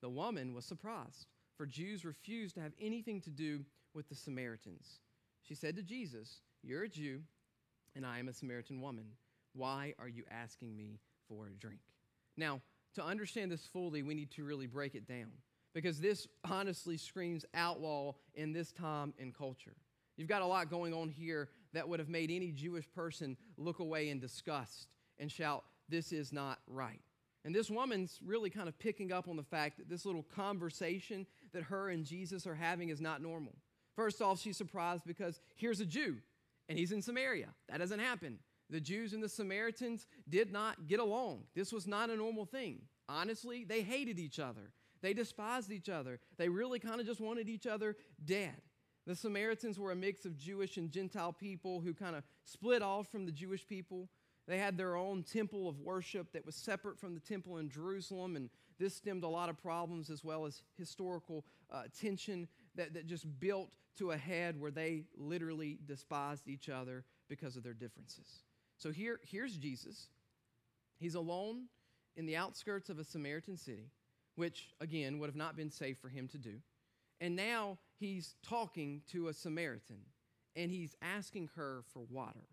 [0.00, 1.26] The woman was surprised,
[1.60, 5.00] for Jews refused to have anything to do with the Samaritans.
[5.42, 7.20] She said to Jesus, You're a Jew,
[7.94, 9.04] and I am a Samaritan woman.
[9.52, 11.80] Why are you asking me for a drink?
[12.38, 12.62] Now,
[12.94, 15.32] to understand this fully, we need to really break it down
[15.74, 19.76] because this honestly screams outlaw in this time and culture.
[20.16, 23.80] You've got a lot going on here that would have made any Jewish person look
[23.80, 27.02] away in disgust and shout, This is not right.
[27.44, 31.26] And this woman's really kind of picking up on the fact that this little conversation
[31.52, 33.54] that her and Jesus are having is not normal.
[33.96, 36.16] First off, she's surprised because here's a Jew
[36.68, 37.48] and he's in Samaria.
[37.68, 38.38] That doesn't happen.
[38.70, 41.44] The Jews and the Samaritans did not get along.
[41.54, 42.82] This was not a normal thing.
[43.08, 44.70] Honestly, they hated each other.
[45.02, 46.20] They despised each other.
[46.38, 48.62] They really kind of just wanted each other dead.
[49.06, 53.10] The Samaritans were a mix of Jewish and Gentile people who kind of split off
[53.10, 54.08] from the Jewish people.
[54.46, 58.36] They had their own temple of worship that was separate from the temple in Jerusalem,
[58.36, 58.50] and
[58.80, 63.26] this stemmed a lot of problems as well as historical uh, tension that, that just
[63.38, 68.42] built to a head where they literally despised each other because of their differences.
[68.78, 70.08] So here, here's Jesus.
[70.98, 71.66] He's alone
[72.16, 73.90] in the outskirts of a Samaritan city,
[74.36, 76.54] which, again, would have not been safe for him to do.
[77.20, 80.00] And now he's talking to a Samaritan,
[80.56, 82.46] and he's asking her for water.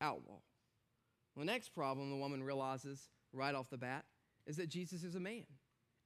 [0.00, 0.40] Outlaw.
[1.36, 4.04] The next problem the woman realizes right off the bat
[4.46, 5.44] is that Jesus is a man,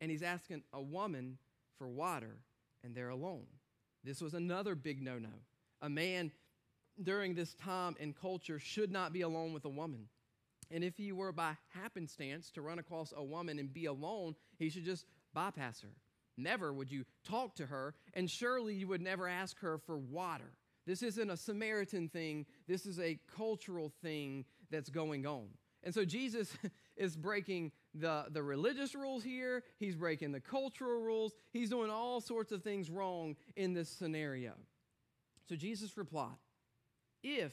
[0.03, 1.39] and he's asking a woman
[1.79, 2.41] for water,
[2.83, 3.47] and they're alone.
[4.03, 5.29] This was another big no no.
[5.81, 6.33] A man
[7.01, 10.09] during this time and culture should not be alone with a woman.
[10.73, 14.71] And if he were by happenstance to run across a woman and be alone, he
[14.71, 15.95] should just bypass her.
[16.37, 20.51] Never would you talk to her, and surely you would never ask her for water.
[20.85, 25.47] This isn't a Samaritan thing, this is a cultural thing that's going on.
[25.85, 26.57] And so Jesus
[26.97, 32.21] is breaking the, the religious rules here, he's breaking the cultural rules, he's doing all
[32.21, 34.53] sorts of things wrong in this scenario.
[35.49, 36.37] So Jesus replied,
[37.23, 37.53] If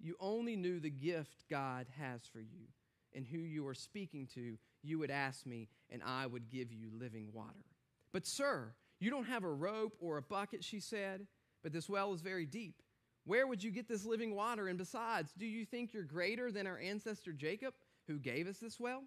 [0.00, 2.66] you only knew the gift God has for you
[3.14, 6.90] and who you are speaking to, you would ask me, and I would give you
[6.92, 7.64] living water.
[8.12, 11.26] But, sir, you don't have a rope or a bucket, she said,
[11.62, 12.82] but this well is very deep.
[13.24, 14.68] Where would you get this living water?
[14.68, 17.74] And besides, do you think you're greater than our ancestor Jacob,
[18.06, 19.04] who gave us this well?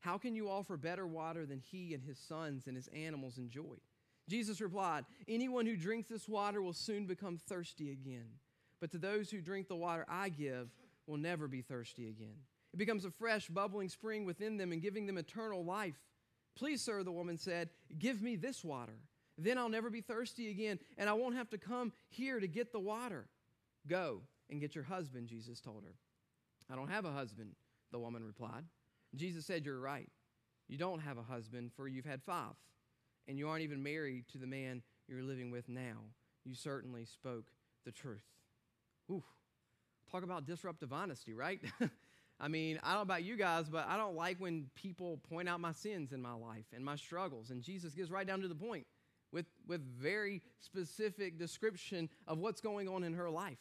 [0.00, 3.80] How can you offer better water than he and his sons and his animals enjoyed?
[4.28, 8.28] Jesus replied, Anyone who drinks this water will soon become thirsty again.
[8.80, 10.70] But to those who drink the water I give
[11.06, 12.36] will never be thirsty again.
[12.72, 15.98] It becomes a fresh, bubbling spring within them and giving them eternal life.
[16.56, 19.00] Please, sir, the woman said, Give me this water.
[19.38, 22.72] Then I'll never be thirsty again, and I won't have to come here to get
[22.72, 23.28] the water.
[23.86, 25.94] Go and get your husband, Jesus told her.
[26.70, 27.52] I don't have a husband,
[27.92, 28.64] the woman replied.
[29.14, 30.08] Jesus said, You're right.
[30.68, 32.54] You don't have a husband, for you've had five,
[33.26, 36.04] and you aren't even married to the man you're living with now.
[36.44, 37.46] You certainly spoke
[37.84, 38.24] the truth.
[39.10, 39.24] Ooh,
[40.10, 41.60] talk about disruptive honesty, right?
[42.40, 45.48] I mean, I don't know about you guys, but I don't like when people point
[45.48, 47.50] out my sins in my life and my struggles.
[47.50, 48.86] And Jesus gets right down to the point
[49.32, 53.58] with, with very specific description of what's going on in her life.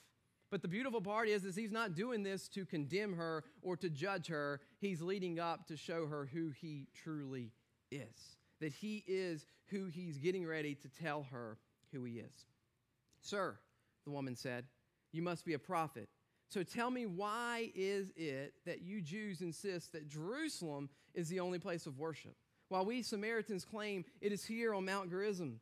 [0.49, 3.89] But the beautiful part is, is he's not doing this to condemn her or to
[3.89, 4.61] judge her.
[4.79, 7.51] He's leading up to show her who he truly
[7.91, 8.37] is.
[8.61, 11.57] That he is who he's getting ready to tell her
[11.91, 12.45] who he is.
[13.21, 13.57] Sir,
[14.05, 14.65] the woman said,
[15.11, 16.07] you must be a prophet.
[16.49, 21.59] So tell me, why is it that you Jews insist that Jerusalem is the only
[21.59, 22.35] place of worship?
[22.69, 25.59] While we Samaritans claim it is here on Mount Gerizim,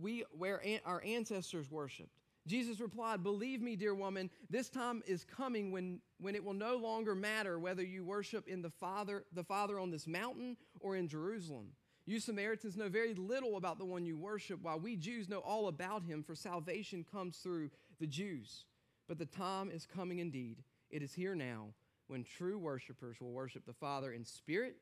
[0.00, 2.21] we, where our ancestors worshiped.
[2.46, 6.76] Jesus replied, Believe me, dear woman, this time is coming when, when it will no
[6.76, 11.06] longer matter whether you worship in the Father, the Father on this mountain or in
[11.08, 11.68] Jerusalem.
[12.04, 15.68] You Samaritans know very little about the one you worship, while we Jews know all
[15.68, 18.64] about him, for salvation comes through the Jews.
[19.08, 20.64] But the time is coming indeed.
[20.90, 21.68] It is here now
[22.08, 24.76] when true worshipers will worship the Father in spirit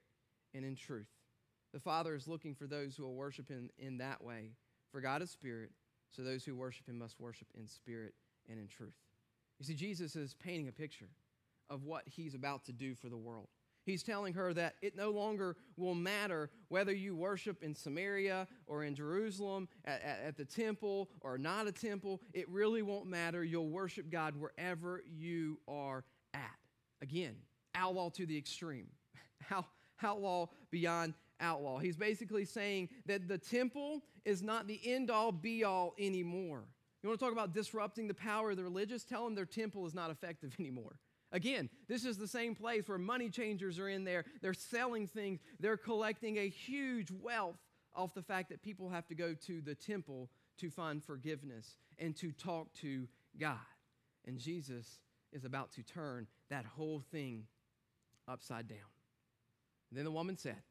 [0.54, 1.10] and in truth.
[1.74, 4.52] The Father is looking for those who will worship him in that way.
[4.90, 5.70] For God is spirit,
[6.10, 8.14] so those who worship him must worship in spirit
[8.48, 8.94] and in truth.
[9.58, 11.08] You see, Jesus is painting a picture
[11.68, 13.48] of what he's about to do for the world.
[13.84, 18.84] He's telling her that it no longer will matter whether you worship in Samaria or
[18.84, 22.20] in Jerusalem, at, at, at, the temple or not a temple.
[22.34, 23.42] It really won't matter.
[23.42, 26.58] You'll worship God wherever you are at.
[27.00, 27.36] Again,
[27.74, 28.88] outlaw to the extreme,
[29.40, 29.64] How,
[30.02, 31.78] outlaw beyond outlaw.
[31.78, 36.64] He's basically saying that the temple is not the end all be all anymore.
[37.02, 39.04] You want to talk about disrupting the power of the religious?
[39.04, 40.98] Tell them their temple is not effective anymore.
[41.32, 44.24] Again, this is the same place where money changers are in there.
[44.42, 47.58] They're selling things, they're collecting a huge wealth
[47.94, 52.16] off the fact that people have to go to the temple to find forgiveness and
[52.16, 53.56] to talk to God.
[54.26, 55.00] And Jesus
[55.32, 57.44] is about to turn that whole thing
[58.28, 58.78] upside down.
[59.90, 60.62] And then the woman said,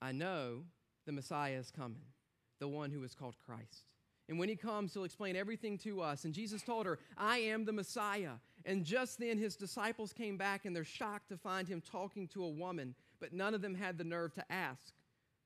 [0.00, 0.64] I know
[1.06, 2.04] the Messiah is coming,
[2.60, 3.94] the one who is called Christ.
[4.28, 6.24] And when he comes, he'll explain everything to us.
[6.24, 8.32] And Jesus told her, I am the Messiah.
[8.64, 12.44] And just then his disciples came back and they're shocked to find him talking to
[12.44, 14.92] a woman, but none of them had the nerve to ask,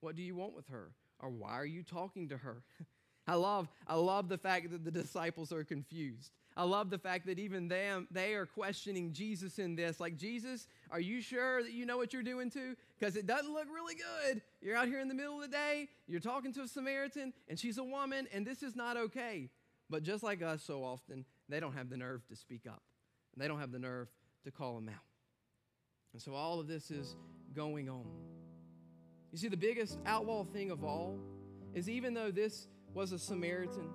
[0.01, 0.91] What do you want with her?
[1.19, 2.63] Or why are you talking to her?
[3.27, 6.31] I love, I love the fact that the disciples are confused.
[6.57, 9.99] I love the fact that even them, they are questioning Jesus in this.
[9.99, 12.75] Like, Jesus, are you sure that you know what you're doing too?
[12.99, 14.43] Because it doesn't look really good.
[14.61, 17.59] You're out here in the middle of the day, you're talking to a Samaritan, and
[17.59, 19.49] she's a woman, and this is not okay.
[19.89, 22.83] But just like us so often, they don't have the nerve to speak up,
[23.33, 24.07] and they don't have the nerve
[24.43, 25.01] to call him out.
[26.13, 27.15] And so all of this is
[27.55, 28.05] going on.
[29.31, 31.17] You see, the biggest outlaw thing of all
[31.73, 33.89] is even though this was a Samaritan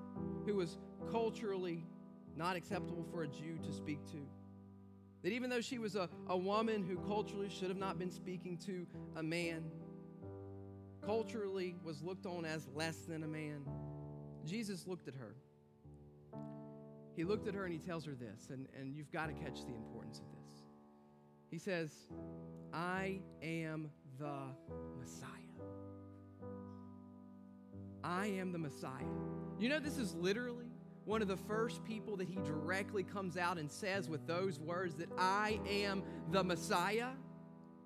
[0.44, 0.78] who was
[1.12, 1.86] culturally
[2.36, 4.18] not acceptable for a Jew to speak to.
[5.22, 8.56] That even though she was a, a woman who culturally should have not been speaking
[8.66, 9.64] to a man,
[11.04, 13.62] culturally was looked on as less than a man,
[14.44, 15.34] Jesus looked at her.
[17.16, 19.64] He looked at her and he tells her this, and, and you've got to catch
[19.64, 20.62] the importance of this.
[21.50, 21.90] He says,
[22.72, 23.90] I am
[24.20, 24.38] the
[25.00, 25.28] Messiah.
[28.04, 28.92] I am the Messiah.
[29.58, 30.67] You know, this is literally
[31.08, 34.94] one of the first people that he directly comes out and says with those words
[34.96, 37.08] that I am the Messiah.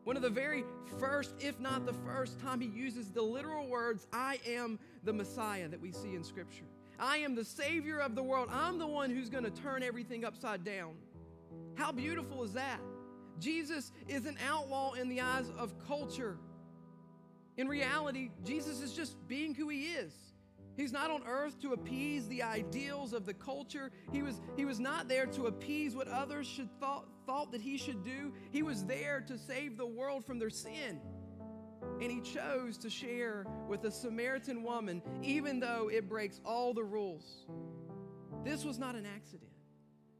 [0.03, 0.65] One of the very
[0.99, 5.69] first, if not the first time he uses the literal words, I am the Messiah
[5.69, 6.65] that we see in Scripture.
[6.99, 8.49] I am the Savior of the world.
[8.51, 10.95] I'm the one who's going to turn everything upside down.
[11.77, 12.81] How beautiful is that?
[13.39, 16.39] Jesus is an outlaw in the eyes of culture.
[17.57, 20.13] In reality, Jesus is just being who he is.
[20.77, 23.91] He's not on earth to appease the ideals of the culture.
[24.11, 27.77] He was, he was not there to appease what others should thought, thought that he
[27.77, 28.33] should do.
[28.51, 31.01] He was there to save the world from their sin.
[32.01, 36.85] And he chose to share with a Samaritan woman, even though it breaks all the
[36.85, 37.47] rules.
[38.45, 39.51] This was not an accident.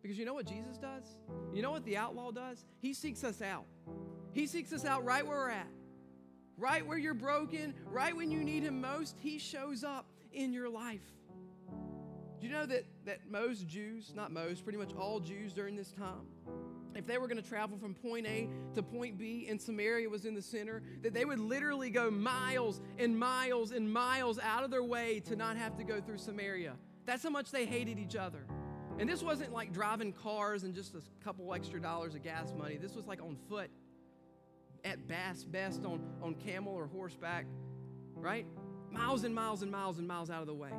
[0.03, 1.17] Because you know what Jesus does?
[1.55, 2.65] You know what the outlaw does?
[2.81, 3.65] He seeks us out.
[4.33, 5.69] He seeks us out right where we're at.
[6.59, 10.69] Right where you're broken, right when you need him most, he shows up in your
[10.69, 11.03] life.
[12.41, 15.93] Do you know that, that most Jews, not most, pretty much all Jews during this
[15.93, 16.27] time,
[16.95, 20.25] if they were going to travel from point A to point B and Samaria was
[20.25, 24.71] in the center, that they would literally go miles and miles and miles out of
[24.71, 26.75] their way to not have to go through Samaria.
[27.07, 28.45] That's how much they hated each other.
[28.99, 32.77] And this wasn't like driving cars and just a couple extra dollars of gas money.
[32.77, 33.71] This was like on foot,
[34.85, 37.47] at best, best on, on camel or horseback,
[38.15, 38.47] right?
[38.93, 40.71] Miles and miles and miles and miles out of the way.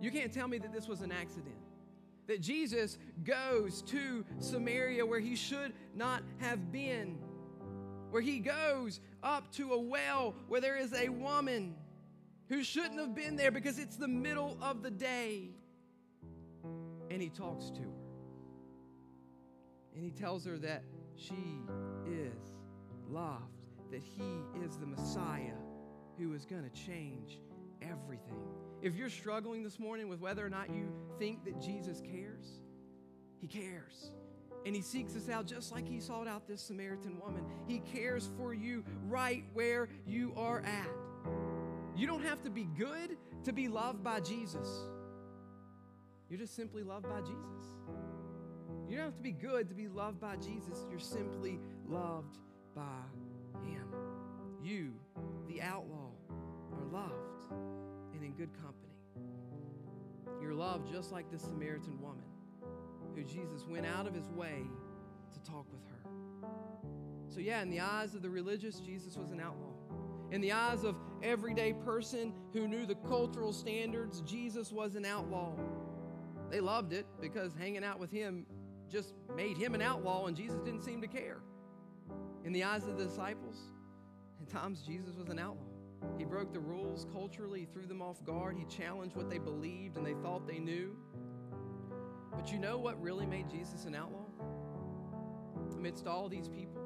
[0.00, 1.56] You can't tell me that this was an accident.
[2.26, 7.18] That Jesus goes to Samaria where he should not have been,
[8.10, 11.74] where he goes up to a well where there is a woman
[12.48, 15.50] who shouldn't have been there because it's the middle of the day
[17.10, 17.88] and he talks to her.
[19.94, 20.82] And he tells her that
[21.16, 21.62] she
[22.06, 22.52] is
[23.08, 23.42] loved,
[23.90, 25.54] that he is the Messiah
[26.18, 27.38] who is going to change
[27.82, 28.40] everything.
[28.82, 32.60] If you're struggling this morning with whether or not you think that Jesus cares,
[33.40, 34.10] he cares.
[34.64, 37.44] And he seeks us out just like he sought out this Samaritan woman.
[37.68, 40.88] He cares for you right where you are at.
[41.96, 44.68] You don't have to be good to be loved by Jesus.
[46.28, 47.64] You're just simply loved by Jesus.
[48.88, 50.84] You don't have to be good to be loved by Jesus.
[50.90, 52.38] You're simply loved
[52.74, 52.82] by
[53.64, 53.86] Him.
[54.62, 54.94] You,
[55.48, 56.10] the outlaw,
[56.72, 57.35] are loved
[58.36, 58.92] good company.
[60.40, 62.24] You're loved just like this Samaritan woman
[63.14, 64.62] who Jesus went out of his way
[65.32, 66.10] to talk with her.
[67.28, 69.72] So, yeah, in the eyes of the religious, Jesus was an outlaw.
[70.30, 75.52] In the eyes of everyday person who knew the cultural standards, Jesus was an outlaw.
[76.50, 78.46] They loved it because hanging out with him
[78.90, 81.38] just made him an outlaw, and Jesus didn't seem to care.
[82.44, 83.56] In the eyes of the disciples,
[84.40, 85.75] at times Jesus was an outlaw.
[86.18, 89.96] He broke the rules culturally, he threw them off guard, he challenged what they believed
[89.96, 90.96] and they thought they knew.
[92.34, 94.26] But you know what really made Jesus an outlaw?
[95.74, 96.82] Amidst all these people,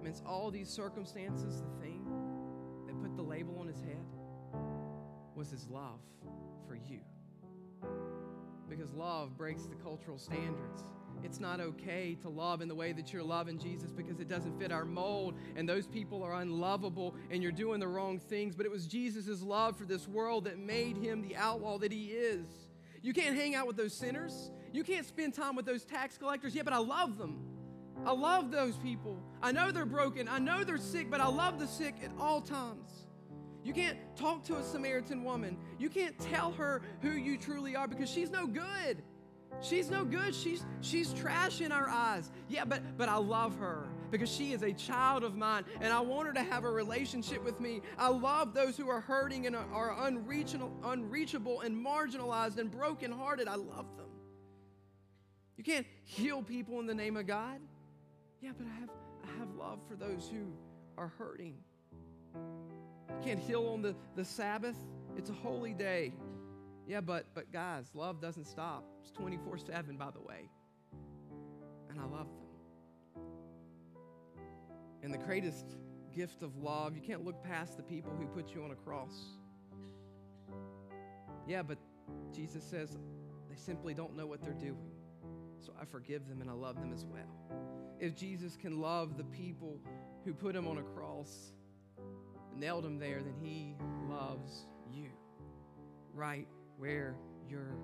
[0.00, 2.04] amidst all these circumstances, the thing
[2.86, 4.04] that put the label on his head
[5.34, 6.00] was his love
[6.66, 7.00] for you
[8.68, 10.82] because love breaks the cultural standards.
[11.24, 14.58] It's not okay to love in the way that you're loving Jesus because it doesn't
[14.58, 18.54] fit our mold and those people are unlovable and you're doing the wrong things.
[18.54, 22.06] But it was Jesus' love for this world that made him the outlaw that he
[22.06, 22.46] is.
[23.02, 24.50] You can't hang out with those sinners.
[24.72, 26.54] You can't spend time with those tax collectors.
[26.54, 27.38] Yeah, but I love them.
[28.04, 29.18] I love those people.
[29.42, 30.28] I know they're broken.
[30.28, 33.06] I know they're sick, but I love the sick at all times.
[33.64, 35.58] You can't talk to a Samaritan woman.
[35.78, 39.02] You can't tell her who you truly are because she's no good.
[39.60, 40.34] She's no good.
[40.34, 42.30] She's she's trash in our eyes.
[42.48, 46.00] Yeah, but but I love her because she is a child of mine and I
[46.00, 47.82] want her to have a relationship with me.
[47.98, 53.48] I love those who are hurting and are unreachable, unreachable and marginalized and brokenhearted.
[53.48, 54.06] I love them.
[55.56, 57.58] You can't heal people in the name of God.
[58.40, 58.90] Yeah, but I have
[59.24, 60.52] I have love for those who
[60.96, 61.56] are hurting.
[62.34, 64.76] You can't heal on the, the Sabbath.
[65.16, 66.12] It's a holy day.
[66.86, 68.84] Yeah, but but guys, love doesn't stop.
[69.08, 70.50] It's 24-7, by the way.
[71.90, 73.22] And I love them.
[75.02, 75.76] And the greatest
[76.14, 79.14] gift of love, you can't look past the people who put you on a cross.
[81.46, 81.78] Yeah, but
[82.32, 82.98] Jesus says
[83.48, 84.90] they simply don't know what they're doing.
[85.58, 87.60] So I forgive them and I love them as well.
[87.98, 89.80] If Jesus can love the people
[90.24, 91.52] who put him on a cross,
[92.56, 93.74] nailed him there, then he
[94.08, 95.08] loves you
[96.14, 96.46] right
[96.76, 97.16] where
[97.48, 97.74] you're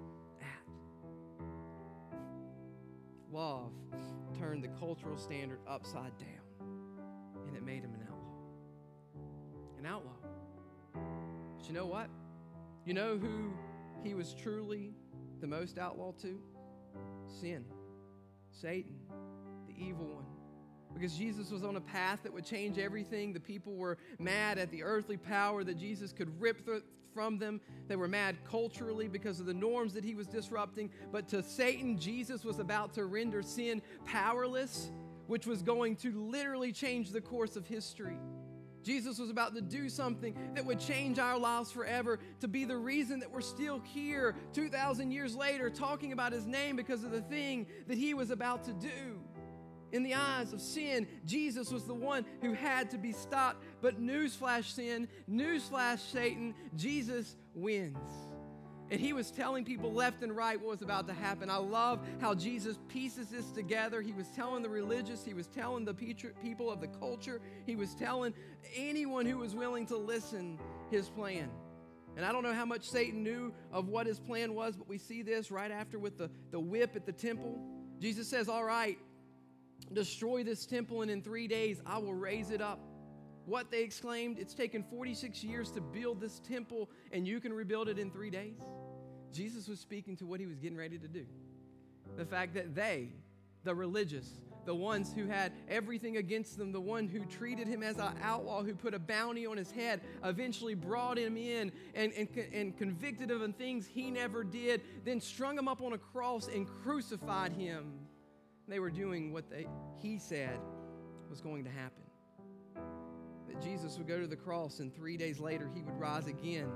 [3.35, 3.73] Love
[4.39, 6.69] turned the cultural standard upside down,
[7.49, 9.77] and it made him an outlaw.
[9.77, 10.13] An outlaw.
[11.59, 12.09] But you know what?
[12.87, 13.53] You know who
[14.05, 14.95] he was truly
[15.41, 16.39] the most outlaw to?
[17.27, 17.65] Sin,
[18.53, 19.01] Satan,
[19.67, 20.27] the evil one
[20.95, 23.33] because Jesus was on a path that would change everything.
[23.33, 26.85] The people were mad at the earthly power that Jesus could rip th-
[27.15, 27.61] from them.
[27.89, 30.91] They were mad culturally because of the norms that he was disrupting.
[31.13, 34.91] But to Satan, Jesus was about to render sin powerless.
[35.27, 38.17] which was going to literally change the course of history.
[38.83, 42.77] Jesus was about to do something that would change our lives forever, to be the
[42.77, 47.23] reason that we're still here 2,000 years later talking about his name because of the
[47.23, 49.19] thing that he was about to do.
[49.95, 53.63] In the eyes of sin, Jesus was the one who had to be stopped.
[53.81, 57.97] But newsflash, sin, newsflash, Satan, Jesus wins.
[58.91, 61.49] And he was telling people left and right what was about to happen.
[61.49, 64.03] I love how Jesus pieces this together.
[64.03, 67.95] He was telling the religious, he was telling the people of the culture, he was
[67.95, 68.35] telling
[68.75, 70.59] anyone who was willing to listen
[70.91, 71.49] his plan.
[72.17, 74.99] And I don't know how much Satan knew of what his plan was, but we
[74.99, 77.61] see this right after with the, the whip at the temple.
[78.01, 78.99] Jesus says, All right,
[79.93, 82.81] destroy this temple, and in three days I will raise it up.
[83.47, 87.89] What they exclaimed, it's taken 46 years to build this temple, and you can rebuild
[87.89, 88.61] it in three days.
[89.33, 91.27] Jesus was speaking to what he was getting ready to do.
[92.17, 93.11] The fact that they,
[93.65, 97.99] the religious, the ones who had everything against them, the one who treated him as
[97.99, 102.29] an outlaw, who put a bounty on his head, eventually brought him in and, and,
[102.53, 106.49] and convicted him of things he never did, then strung him up on a cross
[106.49, 107.93] and crucified him.
[108.69, 109.67] They were doing what they,
[109.99, 110.59] he said
[111.31, 112.05] was going to happen
[113.55, 116.71] that Jesus would go to the cross and three days later he would rise again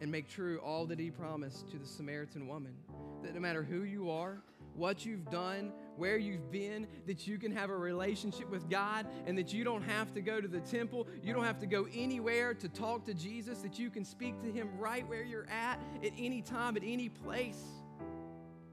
[0.00, 2.74] and make true all that he promised to the Samaritan woman.
[3.22, 4.42] That no matter who you are,
[4.74, 9.38] what you've done, where you've been, that you can have a relationship with God and
[9.38, 12.54] that you don't have to go to the temple, you don't have to go anywhere
[12.54, 16.12] to talk to Jesus, that you can speak to him right where you're at, at
[16.18, 17.62] any time, at any place.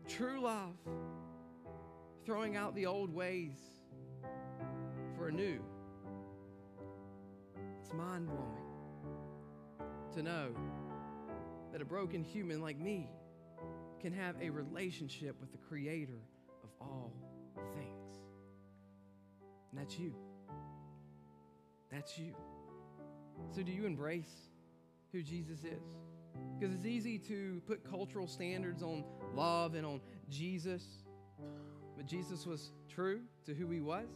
[0.07, 0.73] True love,
[2.25, 3.57] throwing out the old ways
[5.17, 5.59] for a new.
[7.81, 8.61] It's mind blowing
[10.13, 10.49] to know
[11.71, 13.09] that a broken human like me
[14.01, 16.19] can have a relationship with the Creator
[16.63, 17.13] of all
[17.73, 18.19] things.
[19.71, 20.13] And that's you.
[21.91, 22.33] That's you.
[23.51, 24.49] So, do you embrace
[25.11, 25.83] who Jesus is?
[26.57, 29.03] Because it's easy to put cultural standards on
[29.35, 30.83] love and on Jesus,
[32.01, 34.07] but Jesus was true to who he was.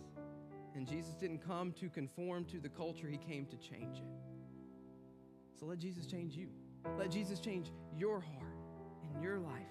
[0.73, 5.59] And Jesus didn't come to conform to the culture, He came to change it.
[5.59, 6.47] So let Jesus change you.
[6.97, 8.57] Let Jesus change your heart
[9.03, 9.61] and your life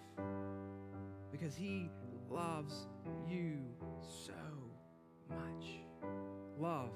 [1.33, 1.91] because He
[2.31, 2.87] loves
[3.29, 3.59] you
[4.25, 4.33] so
[5.29, 5.81] much.
[6.57, 6.93] Love.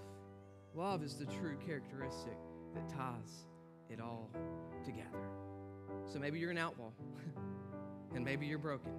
[0.72, 2.38] Love is the true characteristic
[2.74, 3.46] that ties
[3.90, 4.30] it all
[4.84, 5.26] together.
[6.06, 6.92] So maybe you're an outlaw
[8.14, 8.92] and maybe you're broken,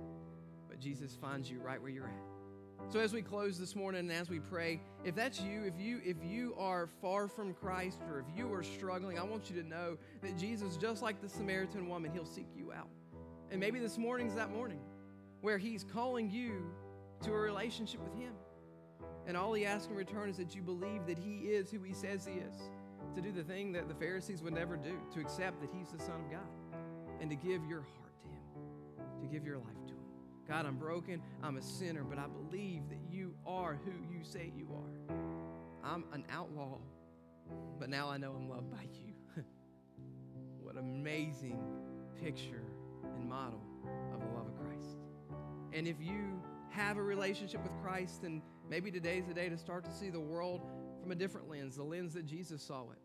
[0.79, 2.91] Jesus finds you right where you're at.
[2.91, 6.01] So as we close this morning and as we pray, if that's you, if you
[6.03, 9.67] if you are far from Christ or if you are struggling, I want you to
[9.67, 12.87] know that Jesus just like the Samaritan woman, he'll seek you out.
[13.51, 14.79] And maybe this morning's that morning
[15.41, 16.71] where he's calling you
[17.23, 18.33] to a relationship with him.
[19.27, 21.93] And all he asks in return is that you believe that he is who he
[21.93, 22.55] says he is,
[23.15, 25.99] to do the thing that the Pharisees would never do, to accept that he's the
[25.99, 26.79] Son of God,
[27.21, 29.78] and to give your heart to him, to give your life.
[30.49, 31.21] God, I'm broken.
[31.43, 35.15] I'm a sinner, but I believe that you are who you say you are.
[35.83, 36.79] I'm an outlaw,
[37.79, 39.13] but now I know I'm loved by you.
[40.63, 41.59] what amazing
[42.19, 42.63] picture
[43.15, 43.61] and model
[44.11, 44.97] of the love of Christ.
[45.71, 46.41] And if you
[46.71, 50.19] have a relationship with Christ, then maybe today's the day to start to see the
[50.19, 50.61] world
[50.99, 52.97] from a different lens, the lens that Jesus saw it.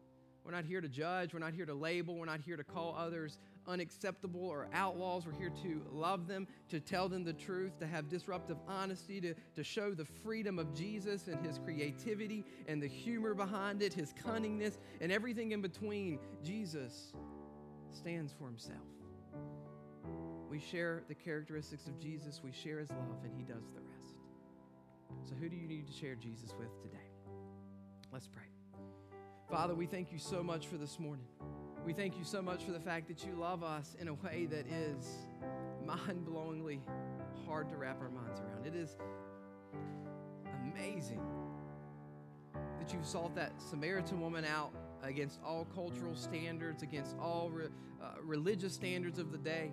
[0.44, 1.34] We're not here to judge.
[1.34, 2.16] We're not here to label.
[2.16, 5.26] We're not here to call others unacceptable or outlaws.
[5.26, 9.34] We're here to love them, to tell them the truth, to have disruptive honesty, to,
[9.54, 14.12] to show the freedom of Jesus and his creativity and the humor behind it, his
[14.12, 16.18] cunningness, and everything in between.
[16.42, 17.12] Jesus
[17.92, 18.78] stands for himself.
[20.50, 24.14] We share the characteristics of Jesus, we share his love, and he does the rest.
[25.24, 27.02] So, who do you need to share Jesus with today?
[28.12, 28.44] Let's pray.
[29.50, 31.26] Father, we thank you so much for this morning.
[31.84, 34.46] We thank you so much for the fact that you love us in a way
[34.50, 35.06] that is
[35.84, 36.80] mind blowingly
[37.46, 38.66] hard to wrap our minds around.
[38.66, 38.96] It is
[40.62, 41.20] amazing
[42.80, 44.72] that you sought that Samaritan woman out
[45.02, 47.66] against all cultural standards, against all re,
[48.02, 49.70] uh, religious standards of the day,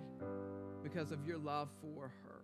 [0.82, 2.42] because of your love for her.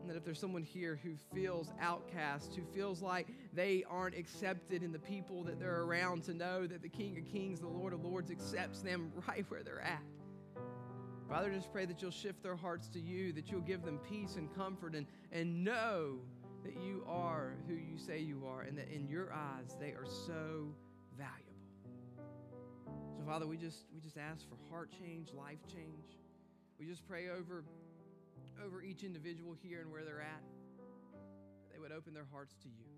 [0.00, 4.82] And that if there's someone here who feels outcast, who feels like they aren't accepted
[4.82, 7.92] in the people that they're around, to know that the King of Kings, the Lord
[7.92, 10.02] of Lords, accepts them right where they're at.
[11.28, 14.36] Father, just pray that you'll shift their hearts to you, that you'll give them peace
[14.36, 16.18] and comfort, and, and know
[16.64, 20.06] that you are who you say you are, and that in your eyes they are
[20.26, 20.74] so
[21.16, 21.44] valuable.
[23.16, 26.18] So, Father, we just we just ask for heart change, life change.
[26.78, 27.64] We just pray over
[28.64, 30.42] over each individual here and where they're at.
[31.72, 32.93] They would open their hearts to you.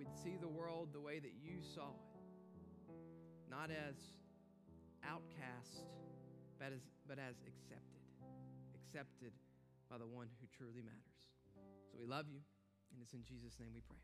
[0.00, 2.08] We'd see the world the way that you saw it.
[3.50, 4.00] Not as
[5.04, 5.84] outcast,
[6.58, 8.00] but as, but as accepted.
[8.72, 9.32] Accepted
[9.90, 11.20] by the one who truly matters.
[11.92, 12.40] So we love you,
[12.94, 14.00] and it's in Jesus' name we pray.